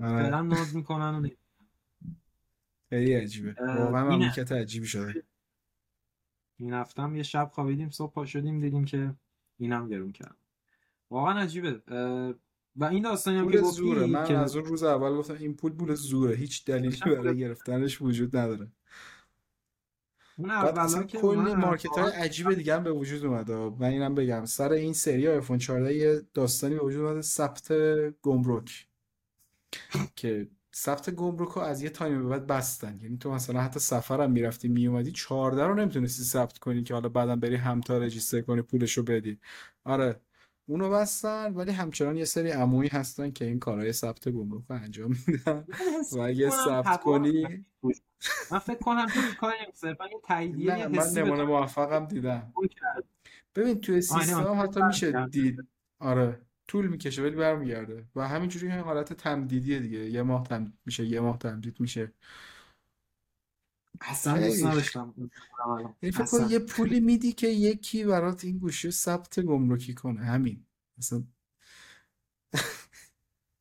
[0.00, 0.22] آره.
[0.22, 1.28] فعلا ناز می‌کنن و
[2.90, 3.54] خیلی عجیبه.
[3.58, 5.22] واقعا مملکت عجیبی شده.
[6.56, 9.14] این هفتم یه شب خوابیدیم صبح پا شدیم دیدیم که
[9.58, 10.36] اینم گرون کرد
[11.10, 11.82] واقعا عجیبه.
[12.76, 14.06] و این داستانی هم که زوره.
[14.06, 14.38] من که...
[14.38, 16.34] از اون روز اول گفتم این پول پول زوره.
[16.34, 18.68] هیچ دلیلی برای گرفتنش وجود نداره.
[20.48, 23.56] اول که کلی مارکت های عجیب دیگه هم به وجود اومده.
[23.56, 27.72] من اینم بگم سر این سری آیفون 14 یه داستانی به وجود اومده ثبت
[28.22, 28.86] گمرک.
[30.16, 32.98] که ثبت گمرک رو از یه تایم به بعد بستن.
[33.02, 37.40] یعنی تو مثلا حتی سفرم می‌رفتی میومدی 14 رو نمی‌تونستی ثبت کنی که حالا بعدم
[37.40, 39.38] بری همتا رجیستر کنی پولشو بدی.
[39.84, 40.20] آره
[40.66, 45.16] اونو بستن ولی همچنان یه سری عمویی هستن که این کارهای ثبت گمرک رو انجام
[45.26, 45.64] میدن.
[46.12, 47.64] و اگه ثبت کنی
[48.50, 52.52] من فکر کنم تو کاری صرفا یه تاییدیه نه من نمونه موفقم دیدم.
[53.54, 55.68] ببین توی سیستم حتی میشه دید.
[55.98, 58.08] آره طول می‌کشه ولی برمیگرده.
[58.16, 59.98] و همینجوری این حالت تمدیدیه دیگه.
[59.98, 62.12] یه ماه تمدید میشه یه ماه تمدید میشه.
[64.00, 65.14] اصلا دوست نداشتم
[66.02, 70.20] یعنی فکر کن یه پولی میدی که یکی برات این گوشی ثبت گمرکی کنه.
[70.24, 70.66] همین.
[70.98, 71.24] مثلا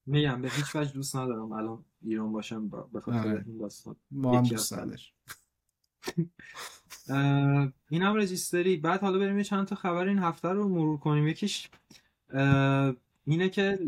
[0.10, 3.43] میگم به هیچ وجه دوست ندارم الان ایران باشم به خاطر آره.
[3.47, 3.95] این داستان.
[4.12, 5.05] ما هم دوست نداریم.
[7.89, 8.78] این هم رجیستری.
[8.78, 11.28] بعد حالا بریم چند تا خبر این هفته رو مرور کنیم.
[11.28, 11.70] یکیش
[13.26, 13.80] اینه که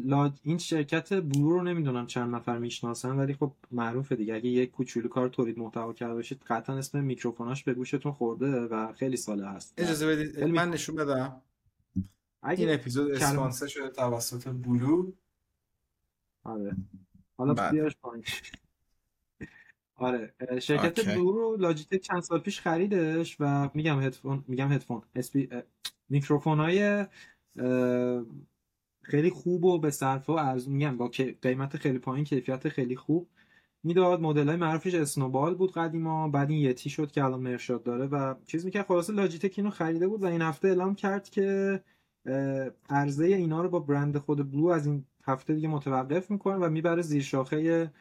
[0.43, 4.35] این شرکت بلو رو نمی‌دونم چند نفر می‌شناسن ولی خب معروفه دیگه.
[4.35, 8.93] اگه یک کوچولو کار تولید محتوا کرده باشید قطعا اسم میکروفوناش به گوشتون خورده و
[8.93, 9.73] خیلی ساله هست.
[9.77, 11.41] اجازه بدید من نشون بدم.
[12.49, 15.11] این اپیزود اسپانسر شده توسط بلو.
[16.43, 16.75] آره.
[17.37, 18.23] حالا بیارش پایین.
[19.95, 25.49] آره شرکت بلو رو لاجیتک چند سال پیش خریدش و میگم هدفون میگم هدفون اسپی...
[26.09, 27.05] میکروفون های
[29.01, 31.11] خیلی خوب و به صرفه و ارزون میگم با
[31.41, 33.27] قیمت خیلی پایین کیفیت خیلی خوب
[33.83, 34.21] می‌داد.
[34.21, 38.35] مدل های معروفش اسنوبال بود قدیما بعد این یتی شد که الان مرشاد داره و
[38.45, 38.85] چیز می‌کرد.
[38.85, 41.83] خلاصه لاجیتک اینو خریده بود و این هفته اعلام کرد که
[42.89, 47.01] عرضه اینا رو با برند خود بلو از این هفته دیگه متوقف می‌کنه و می‌بره
[47.01, 47.91] زیر شاخه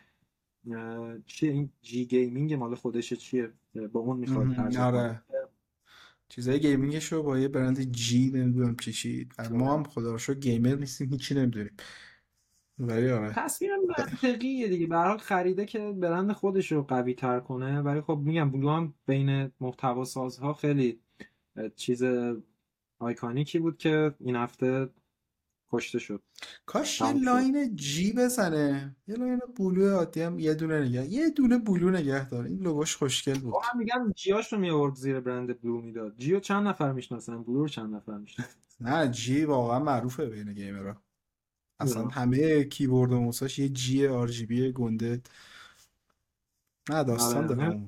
[1.26, 3.52] چیه این G gaming مال خودشه چیه؟
[3.92, 5.22] با اون می‌خواد آره.
[6.28, 9.28] چیزای gaming ش رو با یه برند G نمی‌دونم چی چی.
[9.50, 11.72] ما هم خدا رو gamer نیستیم هیچی نمی‌دونیم.
[12.78, 13.32] ولی آره.
[13.34, 14.86] تصمیم منطقیه دیگه.
[14.86, 17.80] به حال خریده که برند خودش رو قوی تر کنه.
[17.80, 21.00] ولی خب میگم بلو هم بین محتوا سازها خیلی
[21.76, 22.02] چیز
[22.98, 24.88] iconic ی بود که این هفته
[25.70, 26.22] کشته شد.
[26.66, 28.96] کاش یه line G بزنه.
[29.06, 32.96] یه line بلو عادی هم یه دونه نگه یه دونه بلو نگه داره این لوگوش
[32.96, 33.54] خوشگل بود.
[33.54, 36.14] من میگم G اش رو میآورد زیر برند بلو می‌داد.
[36.18, 40.52] G و چند نفر می‌شناسن؟ بلو رو چند نفر می‌شناسن؟ نه G واقعا معروفه بین
[40.52, 41.02] gamer ها.
[41.80, 45.22] اصلا همه کیبورد و موساش یه G RGB گنده.
[46.90, 47.46] نه داستان.
[47.46, 47.80] داره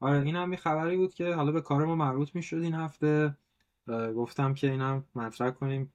[0.00, 3.36] آره این هم خبری بود که حالا به کار ما مربوط می‌شد این هفته.
[3.90, 5.92] گفتم که اینم مطرح کنیم.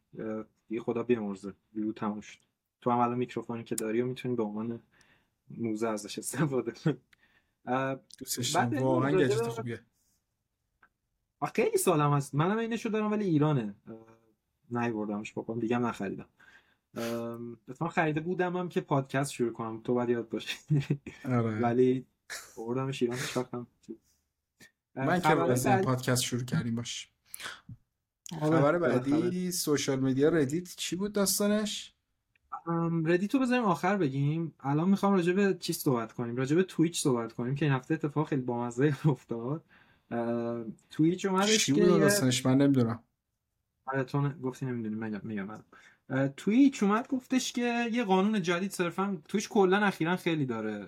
[0.67, 1.53] دیگه خدا بیامرزه.
[1.73, 2.39] ویو تموم شد.
[2.81, 4.81] تو هم الان میکروفونی که داری و می‌تونی به عنوان
[5.57, 6.97] موزه ازش استفاده کنی.
[8.17, 9.79] دوستش واقعا گجت خوبیه.
[11.55, 13.75] خیلی سالم هست منم اینشو دارم ولی ایرانه.
[14.71, 16.29] بردمش بکنم دیگه نخریدم.
[17.67, 19.81] اتفاقا خریده بودم هم که پادکست شروع کنم.
[19.81, 20.57] تو باید یاد باشی.
[21.25, 21.59] آره.
[21.65, 22.05] ولی
[22.57, 23.17] بردمش ایران
[24.95, 27.11] من که از پادکست شروع کردیم باش.
[28.39, 31.93] خبر بعدی social media ردیت چی بود داستانش؟
[33.05, 34.53] ردیت رو بذاریم آخر بگیم.
[34.59, 37.93] الان می‌خوام راجع به چی صحبت کنیم؟ راجع به تویچ صحبت کنیم که این هفته
[37.93, 39.63] اتفاق خیلی بامزه افتاد.
[40.89, 42.99] تویچ اومدش چی بود داستانش؟ من نمی‌دونم.
[43.85, 45.49] آره تو گفتی نمی‌دونی من میگم
[46.37, 50.87] تویچ اومد گفتش که یه قانون جدید صرفا تویچ کلا اخیرا خیلی داره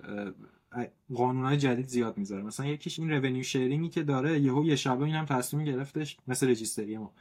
[1.14, 2.42] قانونهای جدید زیاد می‌ذاره.
[2.42, 6.98] مثلا یکیش این رونیو شیرینگی که داره یهو یه شبه اینم تصمیم گرفتش مثل رجیستری
[6.98, 7.12] ما.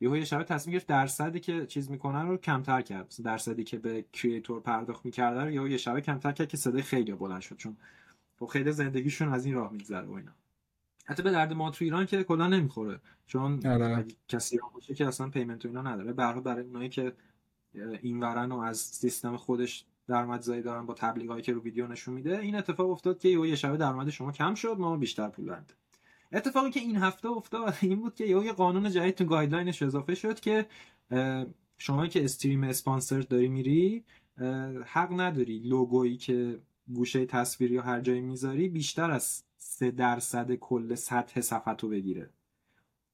[0.00, 3.06] یهو یه شبه تصمیم گرفت درصدی که چیز می‌کنن رو کمتر کرد.
[3.06, 6.82] مثلا درصدی که به کریئتور پرداخت می‌کرده رو یهو یه شبه کمتر کرد که صدای
[6.82, 7.56] خیلی بلند شد.
[7.56, 7.76] چون
[8.38, 10.32] خب خیلی زندگیشون از این راه میگذره و اینا.
[11.04, 13.00] حتی به درد ما تو ایران که کلا نمی‌خوره.
[13.26, 14.04] چون آره.
[14.28, 16.12] کسی باشه که اصلا پیمنت و اینا نداره.
[16.12, 17.12] برای برای اونایی که
[18.02, 22.38] این ورن و از سیستم خودش درآمدزایی دارن با تبلیغاتی که رو ویدیو نشون میده
[22.38, 25.74] این اتفاق افتاد که یه شب درآمد شما کم شد ما بیشتر پول بنده
[26.32, 30.14] اتفاقی که این هفته افتاد این بود که یه قانون جدید تو guideline ش اضافه
[30.14, 30.66] شد که
[31.78, 34.04] شما که stream sponsor داری میری
[34.86, 36.58] حق نداری لوگویی که
[36.94, 42.30] گوشه تصویری یا هر جایی می‌ذاری بیشتر از سه درصد کل سطح صفحه بگیره.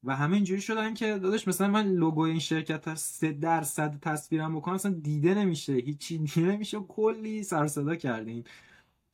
[0.05, 4.57] و همه اینجوری شدن که داداش مثلا من لوگو این شرکت هست سه درصد تصویرم
[4.57, 8.45] بکنم اصلا دیده نمیشه هیچی دیده نمیشه کلی سر صدا کردین.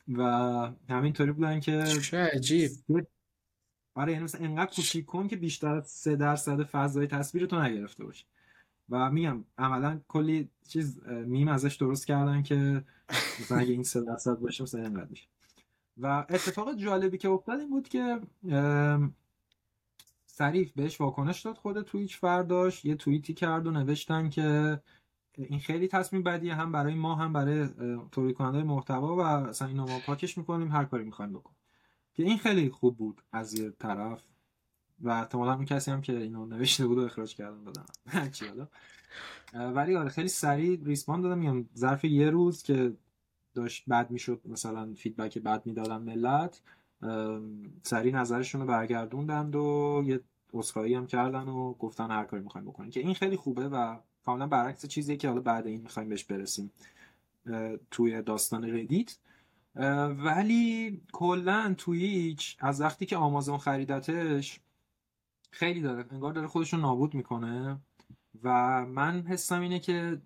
[0.08, 0.22] و
[0.88, 2.70] همینطوری بودن که چه عجیب.
[3.94, 8.04] آره یعنی مثلا انقدر کوچیک کن که بیشتر از سه درصد فضای تصویر تو نگرفته
[8.04, 8.24] باشه
[8.88, 12.84] و میگم عملا کلی چیز میم ازش درست کردن که
[13.40, 15.26] مثلا اگه این سه درصد باشه مثلا اینقدر میشه.
[15.98, 18.20] و اتفاق جالبی که افتاد این بود که
[20.26, 22.84] سریف بهش واکنش داد خود تویچ فرداش.
[22.84, 24.80] یه توییتی کرد و نوشتن که
[25.32, 27.68] این خیلی تصمیم بدیه هم برای ما هم برای
[28.12, 31.54] تولید کننده محتوا و اصلا اینو ما پاکش می‌کنیم هر کاری می‌خوایم بکن
[32.14, 34.22] که این خیلی خوب بود از یه طرف
[35.00, 37.84] و احتمالا اون کسی هم که اینو نوشته بود و اخراج کردن دادن.
[38.30, 38.44] چی
[39.54, 41.38] ولی آره خیلی سریع respond دادم.
[41.38, 42.92] میگم ظرف یه روز که
[43.54, 46.60] داشت بد می‌شد مثلا feedback بد می‌دادن ملت
[47.82, 50.20] سریع نظرشون رو برگردوندند و یه
[50.52, 52.90] عذرخواهی هم کردن و گفتن هر کاری می‌خوایم بکنیم.
[52.90, 56.72] که این خیلی خوبه و کاملا برعکس چیزی که حالا بعد این می‌خوایم بهش برسیم.
[57.90, 59.16] توی داستان ردیت.
[59.74, 64.60] ولی کلا تویچ از وقتی که آمازون خریدتش
[65.50, 67.80] خیلی داره انگار داره خودشون نابود می‌کنه.
[68.42, 70.20] و من حسم اینه که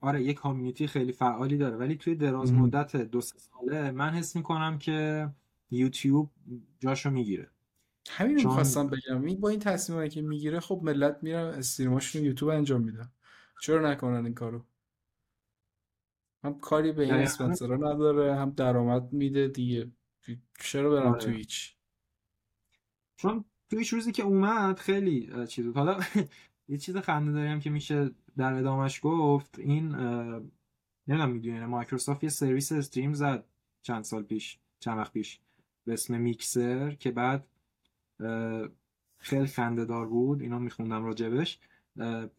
[0.00, 1.76] آره یک کامیونیتی خیلی فعالی داره.
[1.76, 5.28] ولی توی دراز مدت دو ساله من حس می‌کنم که
[5.70, 6.30] یوتیوب
[6.80, 7.50] جاشو می‌گیره.
[8.10, 8.46] همین چون...
[8.46, 9.24] می‌خواستم بگم.
[9.24, 13.10] این با این تصمیمایی که می‌گیره خب ملت میرن استریماشون یوتیوب انجام میدن
[13.62, 14.62] چرا نکنن این کارو؟
[16.44, 19.90] هم کاری به این اسپانسرا نداره هم درآمد میده دیگه.
[20.60, 21.20] چرا برم آره.
[21.20, 21.76] تویچ
[23.16, 26.00] چون تویچ روزی که اومد خیلی چیز حالا
[26.68, 29.58] یه چیز خنده داریم که میشه در ادامش گفت.
[29.58, 29.94] این
[31.08, 33.44] نمی‌دونم می‌دونی مایکروسافت یه سرویس stream زد
[33.82, 35.40] چند سال پیش چند وقت پیش.
[35.84, 37.46] به اسم میکسر که بعد
[39.18, 40.42] خیلی خنده دار بود.
[40.42, 41.58] اینا میخوندم راجبش.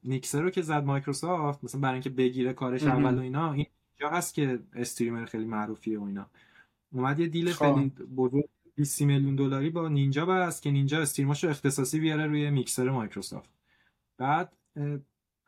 [0.03, 3.65] میکسر رو که زد مایکروسافت مثلا برای اینکه بگیره کارش اول و اینا این
[3.97, 6.29] جا هست که streamer خیلی معروفیه و اینا.
[6.91, 7.75] اومد یه deal خب.
[7.75, 12.49] خیلی بزرگ 20 میلیون دلاری با نینجا بس که نینجا stream اشو اختصاصی بیاره روی
[12.49, 13.49] میکسر مایکروسافت.
[14.17, 14.53] بعد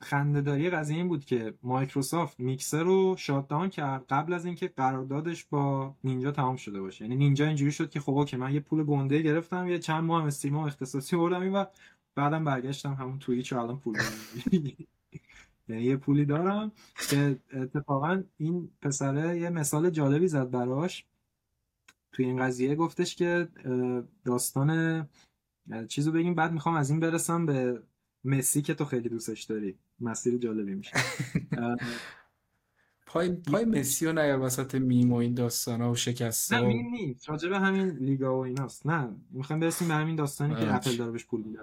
[0.02, 5.95] خندهداری قضیه این بود که مایکروسافت میکسر رو شاتداون کرد قبل از اینکه قراردادش با
[6.04, 7.06] نینجا تمام شده باشه.
[7.06, 10.22] یعنی نینجا اینجوری شد که خب که من یه پول گنده گرفتم یه چند ماه
[10.22, 11.66] هم استریم اختصاصی بردم و
[12.16, 13.97] بعدم برگشتم همون توییچ الان پول
[15.70, 16.72] یعنی یه پولی دارم
[17.09, 21.05] که اتفاقا این پسره یه مثال جالبی زد براش.
[22.11, 23.47] توی این قضیه گفتش که
[24.26, 25.07] داستان
[25.88, 27.84] چیزو بگیم بعد می‌خوام از این برسم به
[28.24, 29.78] مسی که تو خیلی دوستش داری.
[29.99, 30.91] مسیر جالبی میشه.
[33.05, 36.89] پای پای مسی رو نیار وسط میم و این داستان ها و شکست نه میم
[36.89, 37.30] نیست.
[37.30, 38.88] راجع به همین لیگا و ایناست.
[38.88, 41.59] نه می‌خوایم برسیم به همین داستانی که اپل داره بهش پول میده.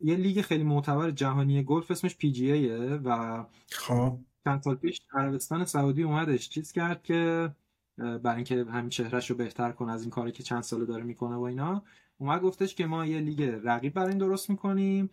[0.00, 4.18] یه لیگ خیلی معتبر جهانی گلف اسمش PGA یه و خب.
[4.44, 7.50] چند سال پیش عربستان سعودی اومدش چیز کرد که
[7.96, 11.36] برای اینکه همین چهرهش رو بهتر کنه از این کاری که چند ساله داره می‌کنه
[11.36, 11.82] و اینا
[12.18, 15.10] اومد گفتش که ما یه لیگ رقیب برای این درست می‌کنیم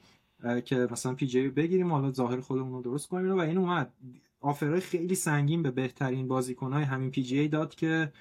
[0.66, 3.94] که مثلا PGA بگیریم حالا ظاهر خودمون رو درست کنیم و این اومد.
[4.42, 8.12] offer های خیلی سنگین به بهترین بازیکنهای همین PGA داد که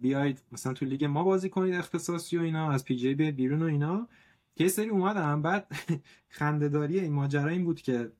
[0.00, 3.66] بیاید مثلا تو لیگ ما بازی کنید اختصاصی و اینا از PGA بیاید بیرون و
[3.66, 4.08] اینا.
[4.54, 5.72] یه سری اومدن بعد
[6.28, 8.12] خندهداری این ماجرا این بود که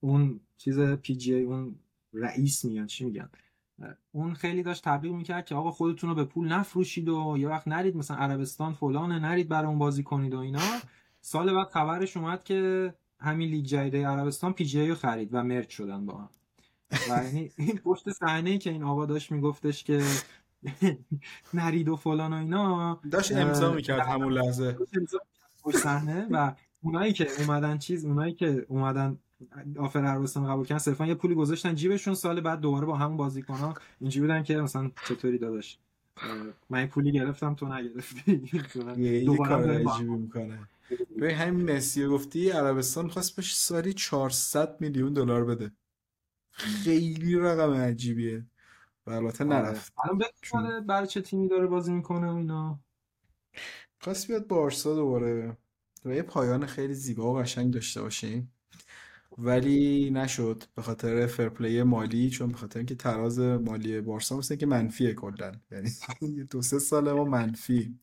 [0.00, 1.74] اون چیز PGA اون
[2.12, 3.28] رئیس میان چی میگن؟
[4.12, 7.68] اون خیلی داشت تبلیغ می‌کرد که آقا خودتون رو به پول نفروشید و یه وقت
[7.68, 10.60] نرید مثلا عربستان فلانه نرید برای اون بازی کنید و اینا.
[11.20, 16.06] سال بعد خبرش اومد که همین لیگ جدید عربستان PGA رو خرید و merge شدن
[16.06, 16.28] با هم.
[17.10, 20.02] و یعنی این پشت صحنه که این آقا داشت میگفتش که
[21.54, 23.00] نرید و فلان و اینا.
[23.10, 24.76] داشت امضا می‌کرد همون لحظه.
[25.74, 29.18] صحنه و اونایی که اومدن چیز اونایی که اومدن
[29.78, 33.54] آفر عربستان قبول کردن صرفا یه پولی گذاشتن جیبشون سال بعد دوباره با همون بازیکن
[33.54, 35.78] ها اینجوری بودن که مثلا چطوری داداش؟
[36.70, 38.36] من این پولی گرفتم تو نگرفتی.
[39.26, 40.58] دوباره عجیبی می‌کنه.
[41.18, 45.72] به همین مسی گفتی عربستان خواست بهش سالی 400 میلیون دلار بده.
[46.50, 48.46] خیلی رقم عجیبیه.
[49.06, 49.54] و البته آره.
[49.54, 49.92] نرفت.
[50.04, 52.80] الان برای چه تیمی داره بازی می‌کنه و اینا.
[54.00, 55.56] خواست بیاد بارسا دوباره.
[56.04, 58.52] و یه پایان خیلی زیبا و قشنگ داشته باشیم.
[59.38, 60.64] ولی نشد.
[60.76, 65.52] به خاطر فرپلی مالی چون به خاطر اینکه تراز مالی بارسا مثل که منفیه کلا.
[65.72, 65.90] یعنی
[66.50, 68.00] دو سه سال ما منفی.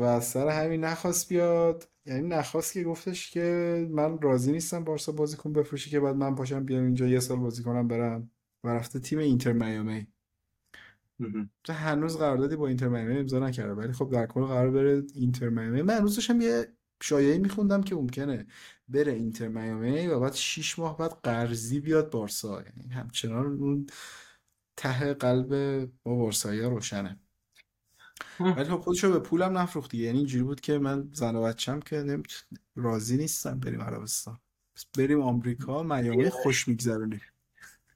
[0.00, 1.90] و سر همین نخواست بیاد.
[2.06, 6.64] یعنی نخواست که گفتش که من راضی نیستم بارسا بازیکن بفروشی که بعد من پاشم
[6.66, 8.31] بیام اینجا یه سال بازی کنم برم.
[8.64, 10.06] و رفته تیم اینتر میامی.
[11.64, 15.48] تو هنوز قراردادی با اینتر میامی امضا نکرده ولی خب در کل قرار بره اینتر
[15.48, 15.82] میامی.
[15.82, 16.68] من امروز داشتم یه
[17.02, 18.46] شایعه میخوندم که ممکنه
[18.88, 22.62] بره اینتر میامی و بعد 6 ماه بعد قرضی بیاد بارسا.
[22.62, 23.86] یعنی همچنان اون
[24.76, 27.20] ته قلب با بارسایی روشنه.
[28.40, 32.22] ولی خب خودشو به پولم نفروختی یعنی اینجوری بود که من زن و بچم که
[32.76, 34.38] راضی نیستم بریم عربستان.
[34.98, 37.20] بریم آمریکا میامی خوش میگذرونیم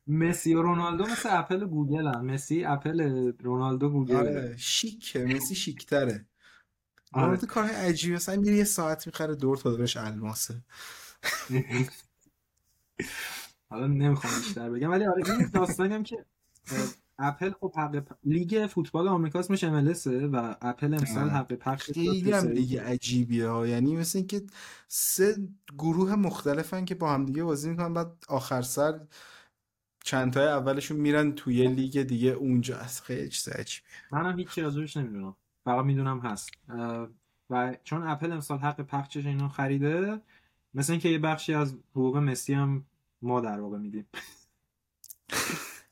[0.07, 2.27] مسی و رونالدو مثل اپل گوگل هم.
[2.27, 4.17] مسی اپل رونالدو گوگل.
[4.17, 5.25] آره شیکه.
[5.25, 6.27] مسی شیکتره.
[7.13, 7.37] آره.
[7.37, 8.15] تو کارهای عجیبی.
[8.15, 10.63] مثلا میری یه ساعت می‌خره دور تا دورش الماسه.
[13.71, 14.91] حالا نمی‌خوام بیشتر بگم.
[14.91, 16.25] ولی آره این داستانی هم که
[17.19, 22.49] اپل خب حق لیگ فوتبال آمریکا اسمش MLS و اپل امسال حق پخش خیلی هم
[22.49, 23.67] لیگ عجیبیه ها.
[23.67, 24.43] یعنی مثل اینکه
[24.89, 25.37] سه
[25.79, 29.01] گروه مختلفن که با هم دیگه بازی می‌کنن بعد آخر سر
[30.07, 34.97] چند تای اولشون میرن توی لیگ دیگه اونجا از خیلی چیز عجیبیه منم هیچی ازش
[34.97, 35.37] نمی‌دونم.
[35.65, 36.51] فقط می‌دونم هست.
[37.51, 40.21] و چون اپل امسال حق پخشش اینو خریده
[40.75, 42.85] مثل اینکه یه بخشی از حقوق مسی هم
[43.23, 44.07] ما در واقع میدیم.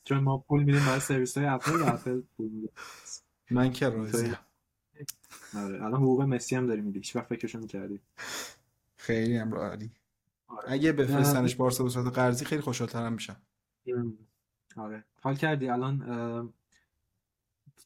[0.05, 2.69] چون ما پول میدیم برای سرویس های اپل و اپل پول میده.
[3.51, 4.37] من که راضیم
[5.57, 8.01] آره الان حقوق مسی هم داری میدی هیچ وقت فکرشو می‌کردی
[8.97, 9.91] خیلی هم عالی
[10.47, 10.73] آره.
[10.73, 13.37] اگه بفرستنش بارسا به صورت قرضی خیلی خوشحالترم میشم.
[14.77, 15.05] آره.
[15.23, 16.53] حال کردی؟ الان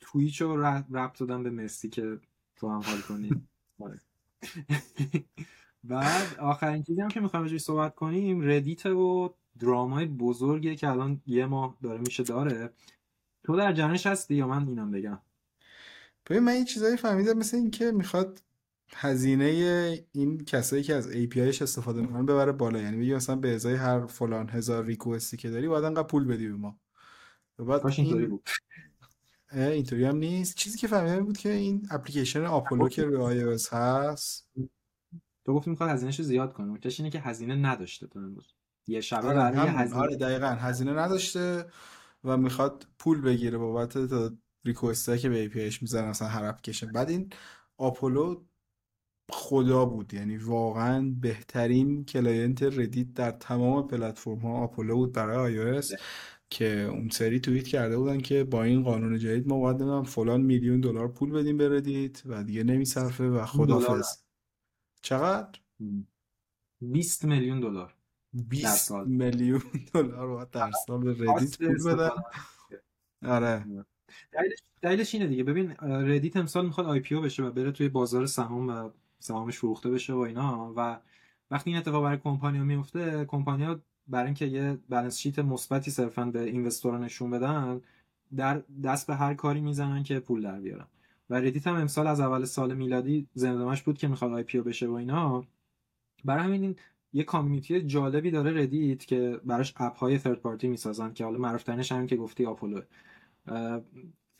[0.00, 2.18] تویچ رو ربط دادم به مسی که
[2.56, 3.30] تو هم حال کنی.
[3.84, 4.00] آره.
[5.84, 11.20] بعد آخرین چیزی هم که می‌خوایم روش صحبت کنیم ردیت و درامای بزرگیه که الان
[11.26, 12.70] یه ماه داره میشه داره.
[13.44, 15.18] تو در جنش هستی یا من اینم بگم؟
[16.26, 18.42] ببین من این چیزایی فهمیدم مثل این که می‌خواد
[18.94, 19.44] هزینه
[20.12, 22.78] این کسایی که از APIش استفاده می‌کنن ببره بالا.
[22.80, 26.48] یعنی میگه مثلا به ازای هر فلان هزار ریکوستی که داری باید انقدر پول بدی
[26.48, 26.78] به ما.
[27.58, 28.48] بعد اینطوری بود.
[29.52, 30.56] اینطوری هم نیست.
[30.56, 34.48] چیزی که فهمیدم بود که این اپلیکیشن آپولو که روی iOS هست.
[35.46, 36.66] تو گفتی می‌خواد هزینهشو زیاد کنه.
[36.66, 38.54] مکتش اینه که هزینه نداشته تو امروز.
[38.86, 40.00] یه شب آره هزینه.
[40.00, 40.46] آره دقیقا.
[40.46, 41.66] هزینه نداشته
[42.24, 44.30] و می‌خواد پول بگیره بابت تا
[44.64, 46.92] request که به API ش می‌زنن مثلا هر اپلیکیشن.
[46.92, 47.30] بعد این
[47.76, 48.44] آپولو
[49.30, 50.14] خدا بود.
[50.14, 56.00] یعنی واقعا بهترین client ردیت در تمام پلتفرم ها آپولو بود برای iOS
[56.50, 60.40] که اون سری توییت کرده بودن که با این قانون جدید ما باید نمی‌دونم فلان
[60.40, 64.18] میلیون دلار پول بدیم به ردیت و دیگه نمیصرفه و خدافظ
[65.02, 65.60] چقدر؟
[66.80, 67.94] 20 میلیون دلار.
[68.32, 69.62] 20 میلیون
[69.94, 72.10] دلار در سال به ردیت پول بدن.
[73.26, 73.66] آره.
[74.82, 75.44] دلیلش اینه دیگه.
[75.44, 80.12] ببین ردیت امسال می‌خواد IPO بشه و بره توی بازار سهام و سهامش فروخته بشه
[80.12, 80.72] و اینا.
[80.76, 81.00] و
[81.50, 86.42] وقتی این اتفاق برای کمپانیا میفته کمپانیا برای اینکه یه balance sheet مثبتی صرفا به
[86.42, 87.80] investor ا نشون بدن
[88.36, 90.86] در دست به هر کاری می‌زنن که پول در بیارن.
[91.30, 94.92] و ردیت هم امسال از اول سال میلادی زمزمش بود که می‌خواد IPO بشه و
[94.92, 95.44] اینا.
[96.24, 96.76] برای همین
[97.12, 101.62] یه community جالبی داره ردیت که براش اپ های third party می‌سازن که حالا معروف
[101.62, 102.80] ترینش همین که گفتی آپولو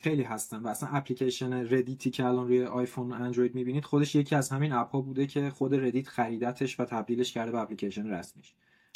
[0.01, 4.35] خیلی هستن و اصلا اپلیکیشن ردیتی که الان روی آیفون و اندروید می‌بینید خودش یکی
[4.35, 8.53] از همین اپ ها بوده که خود ردیت خریدتش و تبدیلش کرده به اپلیکیشن رسمیش.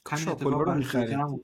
[0.09, 1.39] همین اتفاق برای توییتر هم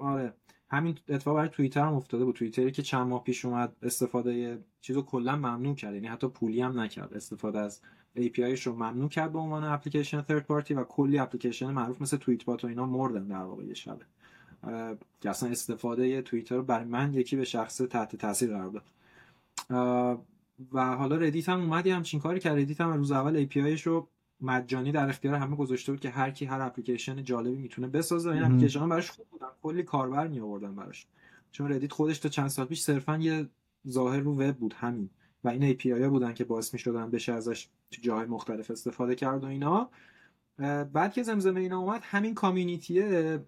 [0.00, 0.32] آره.
[0.70, 2.34] همین اتفاق برای توییتر هم افتاده بود.
[2.34, 5.94] توییتری که چند ماه پیش اومد استفاده چیزو کلا ممنوع کرد.
[5.94, 7.14] یعنی حتی پولی هم نکرد.
[7.14, 7.80] استفاده از
[8.16, 12.16] API ش رو ممنوع کرد به عنوان اپلیکیشن third party و کلی اپلیکیشن معروف مثل
[12.16, 14.04] Tweetbot و اینا مردن در واقع یه شبه.
[15.20, 18.84] که اصلا استفاده توییتر رو برای من یکی به شخصه تحت تاثیر قرار داد.
[20.72, 24.08] و حالا ردیت هم اومدی همچین کاری که ردیت هم روز اول API ش رو
[24.40, 28.30] مجانی در اختیار همه گذاشته بود که هر کی هر اپلیکیشن جالبی می‌تونه بسازه.
[28.30, 29.46] این اپلیکیشن ها براش خوب بودن.
[29.62, 31.06] کلی کاربر می آوردن براش.
[31.52, 33.48] چون ردیت خودش تا چند سال پیش صرفا یه
[33.88, 35.10] ظاهر رو وب بود همین.
[35.44, 39.14] و این API ها بودن که باعث می شدن بشه ازش تو جاهای مختلف استفاده
[39.14, 39.90] کرد و اینا.
[40.92, 43.40] بعد که زمزمه اینا اومد همین community یه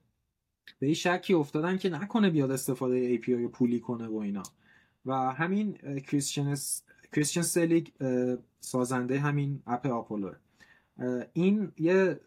[0.79, 4.43] به این شکی افتادن که نکنه بیاد استفاده API پولی کنه و اینا.
[5.07, 7.89] و همین کریستیان سلیگ
[8.61, 10.33] سازنده همین اپ آپولو.
[11.33, 12.21] این یه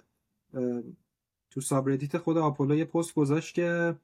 [1.49, 3.95] تو subreddit خود آپولو یه پست گذاشت که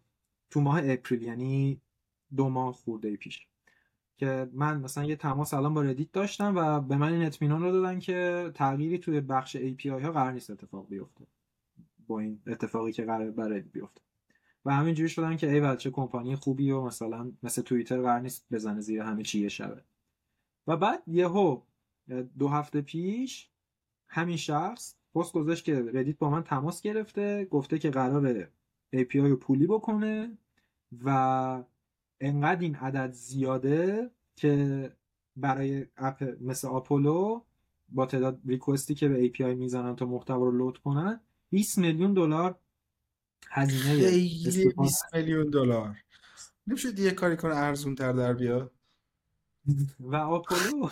[0.49, 1.81] تو ماه April یعنی
[2.35, 3.47] دو ماه خورده پیش
[4.17, 7.71] که من مثلا یه تماس الان با ردیت داشتم و به من این اطمینان رو
[7.71, 11.27] دادن که تغییری توی بخش API ها قرار نیست اتفاق بیفته.
[12.07, 14.01] با این اتفاقی که قرار برای بیفته.
[14.67, 18.79] و همینجوری شدن که ای بچه کمپانی خوبی و مثلا مثل توییتر قرار نیست بزنه
[18.79, 19.83] زیر همه چی یه شبه.
[20.67, 21.61] و بعد یهو
[22.39, 23.49] دو هفته پیش
[24.09, 28.51] همین شخص پست گذاشت که ردیت با من تماس گرفته گفته که قراره
[28.95, 30.37] API رو پولی بکنه
[31.03, 31.09] و
[32.19, 34.91] انقدر این عدد زیاده که
[35.35, 37.41] برای اپ مثل آپولو
[37.89, 42.59] با تعداد ریکوستی که به API می‌زنن تا محتوا رو لود کنن 20 میلیون دلار
[43.49, 45.95] هزینه خیلی 20 میلیون دلار.
[46.67, 48.71] نمیشه یه کاری کنه ارزون تر در بیا
[49.99, 50.89] و آپولو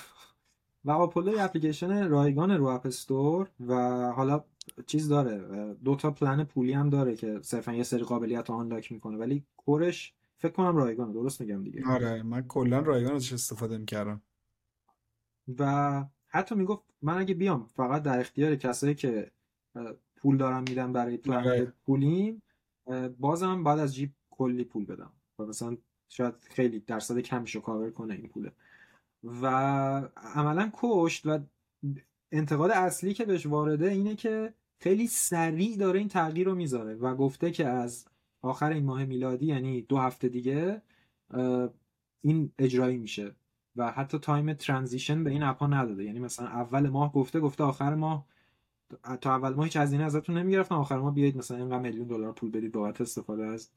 [0.85, 3.73] و آپولو اپلیکیشن رایگان رو اپ استور و
[4.11, 4.43] حالا
[4.85, 9.17] چیز داره دو تا پلن پولی هم داره که صرفا یه سری قابلیت آنلاک می‌کنه
[9.17, 11.87] ولی کورش فکر کنم رایگان درست میگم دیگه.
[11.87, 14.21] آره من کلا رایگان ازش استفاده می‌کردم.
[15.59, 19.31] و حتی می‌گفت من اگه بیام فقط در اختیار کسایی که
[20.25, 21.73] پول دارم میدم برای پلن آره.
[21.85, 22.41] پولیم
[23.19, 25.11] بازم بعد از جیب کلی پول بدم.
[25.39, 25.77] و مثلا
[26.09, 28.51] شاید خیلی درصد کمیشو کاور کنه این پوله.
[29.41, 29.45] و
[30.17, 31.39] عملا کشت و
[32.31, 37.15] انتقاد اصلی که بهش وارده اینه که خیلی سریع داره این تغییر رو می‌ذاره و
[37.15, 38.05] گفته که از
[38.41, 40.81] آخر این ماه میلادی یعنی دو هفته دیگه
[42.21, 43.35] این اجرایی میشه
[43.75, 46.03] و حتی time transition به این اپا نداده.
[46.03, 48.34] یعنی مثلا اول ماه گفته گفته آخر ماه
[49.21, 50.75] تا اول ماه هیچ هزینه ازتون نمی‌گرفتن.
[50.75, 53.69] آخر ماه بیایید مثلا اینقدر میلیون دلار پول بدید بابت استفاده از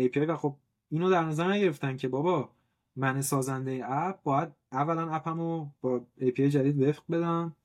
[0.00, 0.56] API و خب
[0.90, 2.50] اینو در نظر نگرفتن که بابا
[2.96, 7.56] من سازنده app باید اولا app مو با API جدید وفق بدم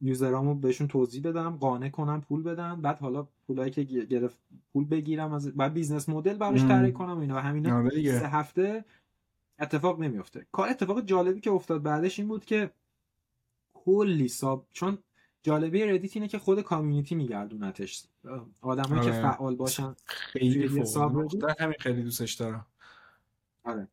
[0.00, 4.38] user امو بهشون توضیح بدم قانع کنم پول بدم بعد حالا پولایی که گرفت
[4.72, 7.36] پول بگیرم از بعد business model براش طراحی کنم اینا.
[7.36, 8.84] و همینا آره سه هفته
[9.58, 12.70] اتفاق نمیفته کار اتفاق جالبی که افتاد بعدش این بود که
[13.74, 14.98] کلی sub چون
[15.46, 18.04] جالبی Reddit اینه که خود community میگردونتش.
[18.60, 19.10] آدمایی آره.
[19.10, 20.66] که فعال باشن خیلی
[21.58, 22.66] همین خیلی دوستش دارم.
[23.64, 23.88] آره.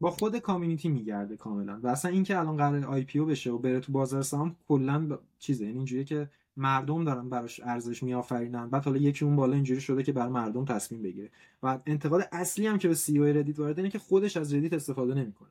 [0.00, 1.80] با خود community میگرده کاملا.
[1.82, 5.18] و اصلا اینکه الان قرار IPO بشه و بره تو بازار سهام کلا ب...
[5.38, 5.64] چیزه.
[5.64, 8.70] یعنی اینجوریه که مردم دارن براش ارزش میآفرینن.
[8.70, 11.30] بعد حالا یکی اون بالا اینجوری شده که بر مردم تصمیم بگیره.
[11.62, 15.14] و انتقاد اصلی هم که به CEO Reddit وارد اینه که خودش از Reddit استفاده
[15.14, 15.50] نمی‌کنه.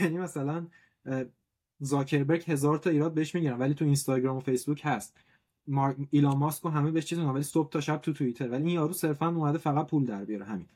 [0.00, 0.66] یعنی مثلا
[1.80, 5.16] زاکربرگ هزار تا ایراد بهش می‌گیرن ولی تو اینستاگرام و فیسبوک هست.
[5.66, 8.48] مارک ایلان ماسک و همه بهش چیز ولی صبح تا شب تو توییتر.
[8.48, 10.66] ولی این یارو صرفا اومده فقط پول در بیاره همین.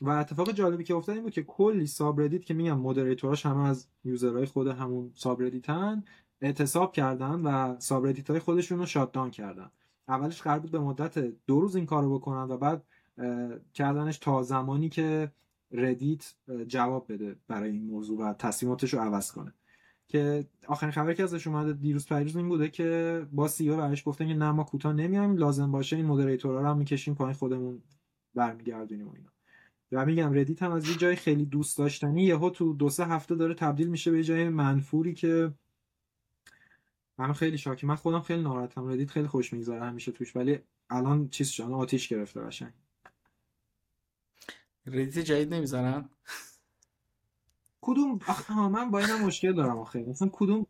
[0.00, 3.68] و اتفاق جالبی که افتاد این بود که کلی subreddit که میگم moderator اش همه
[3.68, 6.04] از user های خود همون subreddit ن
[6.40, 9.70] اعتصاب کردن و subreddit های خودشون رو کردن.
[10.08, 12.84] اولش قرار بود به مدت دو روز این کارو بکنن و بعد
[13.74, 15.32] کردنش تا زمانی که
[15.72, 16.34] Reddit
[16.66, 19.54] جواب بده برای این موضوع و تصمیماتش رو عوض کنه.
[20.08, 24.28] که آخرین خبری که ازش اومده دیروز پریروز این بوده که با CEO برایش گفتن
[24.28, 27.82] که نه ما کوتاه نمیایم لازم باشه این moderator ها رو هم می‌کشیم پایین خودمون
[28.34, 29.30] برمیگردونیم و اینا.
[29.92, 33.34] و میگم Reddit هم از یه جای خیلی دوست داشتنی یهو تو دو سه هفته
[33.34, 35.52] داره تبدیل میشه به جای منفوری که
[37.18, 37.86] من خیلی شاکی.
[37.86, 38.88] من خودم خیلی ناراحتم.
[38.88, 40.58] Reddit خیلی خوش میگذره همیشه توش ولی
[40.90, 42.72] الان چیز شده آتیش گرفته قشنگ.
[44.86, 46.08] Reddit جدید نمی‌زنن
[47.80, 49.98] کدوم؟ آخه من با اینم مشکل دارم آخه.
[49.98, 50.66] مثلا کدوم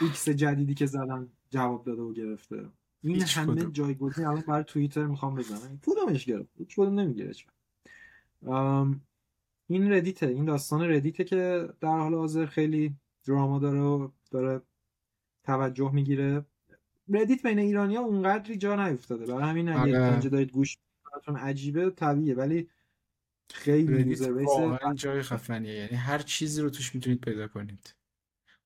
[0.00, 2.68] X جدیدی که زدن جواب داده و گرفته؟
[3.02, 5.80] این همه جایگزین الان برای توییتر می‌خوام بزنم.
[5.86, 6.48] کدومش گرفت.
[6.76, 7.32] کدوم نمی‌گیره
[9.68, 10.26] این Reddit ه.
[10.26, 12.94] این داستان Reddit ه که در حال حاضر خیلی
[13.26, 14.60] drama داره و داره
[15.44, 16.44] توجه می‌گیره.
[17.08, 19.26] Reddit بین ایرانی ها اونقدری جا نیفتاده.
[19.26, 20.28] برای همین اگه آره.
[20.28, 20.76] دارید گوش
[21.12, 22.34] براتون عجیبه طبیعیه.
[22.34, 22.68] ولی
[23.54, 25.74] خیلی واقعا جای خفنیه.
[25.74, 27.94] یعنی هر چیزی رو توش می‌تونید پیدا کنید.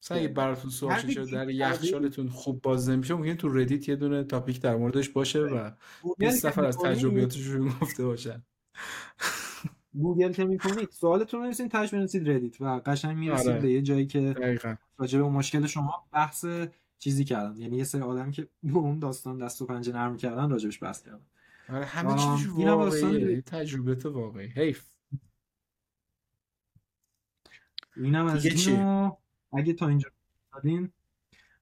[0.03, 4.25] مثلا اگه براتون سوال شده در یخچالتون خوب باز نمیشه ممکن تو Reddit یه دونه
[4.25, 5.71] topic در موردش باشه و
[6.19, 8.43] 20 نفر از تجربیاتشون گفته باشن.
[9.95, 13.61] گوگل که می‌کنید سوالتون رو بنویسین تهش بنویسید Reddit و قشنگ می‌رسید آره.
[13.61, 14.35] به یه جایی که
[14.99, 16.47] راجع به مشکل شما بحث
[16.99, 20.83] چیزی کردن یعنی یه سری آدم که اون داستان دست و پنجه نرم کردن راجبش
[20.83, 21.27] بحث کردن.
[21.69, 23.41] آره همه چیز واقعیه.
[23.41, 24.49] تجربه تو واقعی.
[24.49, 24.87] حیف.
[27.97, 29.17] اینم از اینو
[29.53, 30.11] اگه تا اینجا
[30.53, 30.93] دادین.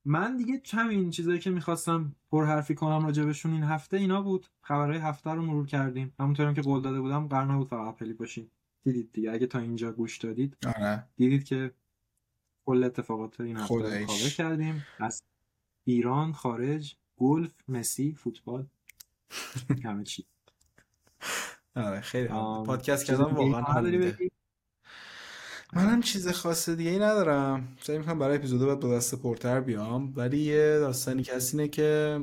[0.04, 4.46] من دیگه همین چیزایی که می‌خواستم پرحرفی کنم راجبشون این هفته اینا بود.
[4.60, 6.14] خبرهای هفته رو مرور کردیم.
[6.18, 8.50] همونطورم که قول داده بودم قرار نبود فقط اپلی باشیم
[8.82, 9.32] دیدید دیگه.
[9.32, 11.04] اگه تا اینجا گوش دادید آره.
[11.16, 11.74] دیدید که
[12.64, 14.86] کل اتفاقات این هفته رو کردیم.
[14.98, 15.22] از
[15.84, 18.66] ایران خارج گلف مسی فوتبال.
[19.84, 20.26] همه چی.
[21.76, 22.28] آره خیلی
[22.66, 23.82] پادکست دیگه واقعا؟
[25.72, 27.76] منم چیز خاص دیگه ای ندارم.
[27.80, 30.12] سعی می‌کنم برای اپیزود بعد با دست پرتر بیام.
[30.16, 32.20] ولی یه داستانی که اینه که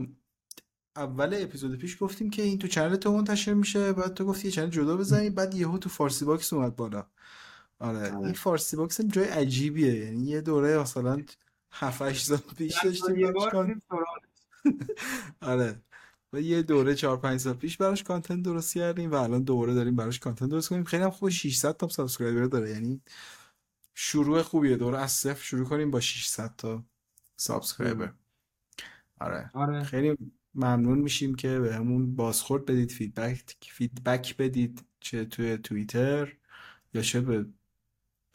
[0.95, 3.93] اول اپیزود پیش گفتیم که این تو channel تو منتشر میشه.
[3.93, 7.05] بعد تو گفتی یه channel جدا بزنی بعد یهو تو فارسی باکس اومد بالا.
[7.80, 8.18] آره آره.
[8.18, 10.05] این فارسی باکس هم جای عجیبیه.
[10.05, 11.24] یعنی یه دوره مثلا
[11.72, 13.82] 7 8 سال پیش داشتیم.
[15.41, 15.82] آره.
[16.34, 19.95] و یه دوره 4 5 سال پیش براش content درست کردیم و الان دوباره داریم
[19.95, 20.84] براش content درست کنیم.
[20.84, 22.69] خیلی هم خوب 600 تا subscriber داره.
[22.69, 23.01] یعنی
[23.93, 24.77] شروع خوبیه.
[24.77, 26.84] دوره از صفر شروع کنیم با 600 تا
[27.36, 28.13] subscriber.
[29.19, 29.51] آره.
[29.53, 29.84] آره.
[29.84, 30.17] خیلی
[30.55, 34.86] ممنون میشیم که بهمون بازخورد بدید feedback feedback بدید.
[34.99, 36.34] چه توی توییتر
[36.93, 37.45] یا چه به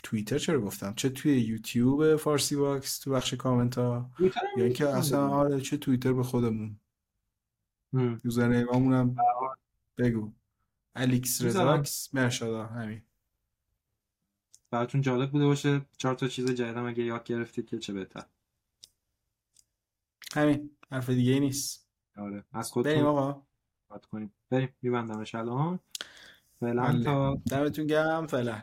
[0.03, 4.11] توییتر چرا گفتم؟ چه توی یوتیوب فارسی باکس تو بخش کامنت ها
[4.57, 5.29] یا اینکه اصلا.
[5.29, 6.77] آره چه توییتر به خودمون؟
[7.99, 8.21] هم.
[8.25, 9.17] یوزرنیممون هم
[9.99, 10.33] بگو.
[10.95, 11.43] الیکس.
[11.43, 13.03] رزاکس مرشادا همین.
[14.71, 18.25] براتون جالب بوده باشه چهار تا چیز جدیدم اگه یاد گرفتید که چه بهتر.
[20.35, 20.71] همین.
[20.91, 21.89] حرف دیگه ای نیست.
[22.17, 22.45] آره.
[22.53, 23.43] از بریم خودتون آقا.
[23.91, 24.35] یاد کنیم.
[24.51, 24.69] بریم.
[24.83, 25.79] میبندمش الان.
[26.61, 27.05] فعلا حله.
[27.05, 28.27] تا دمتون گرم.
[28.27, 28.63] فعلا.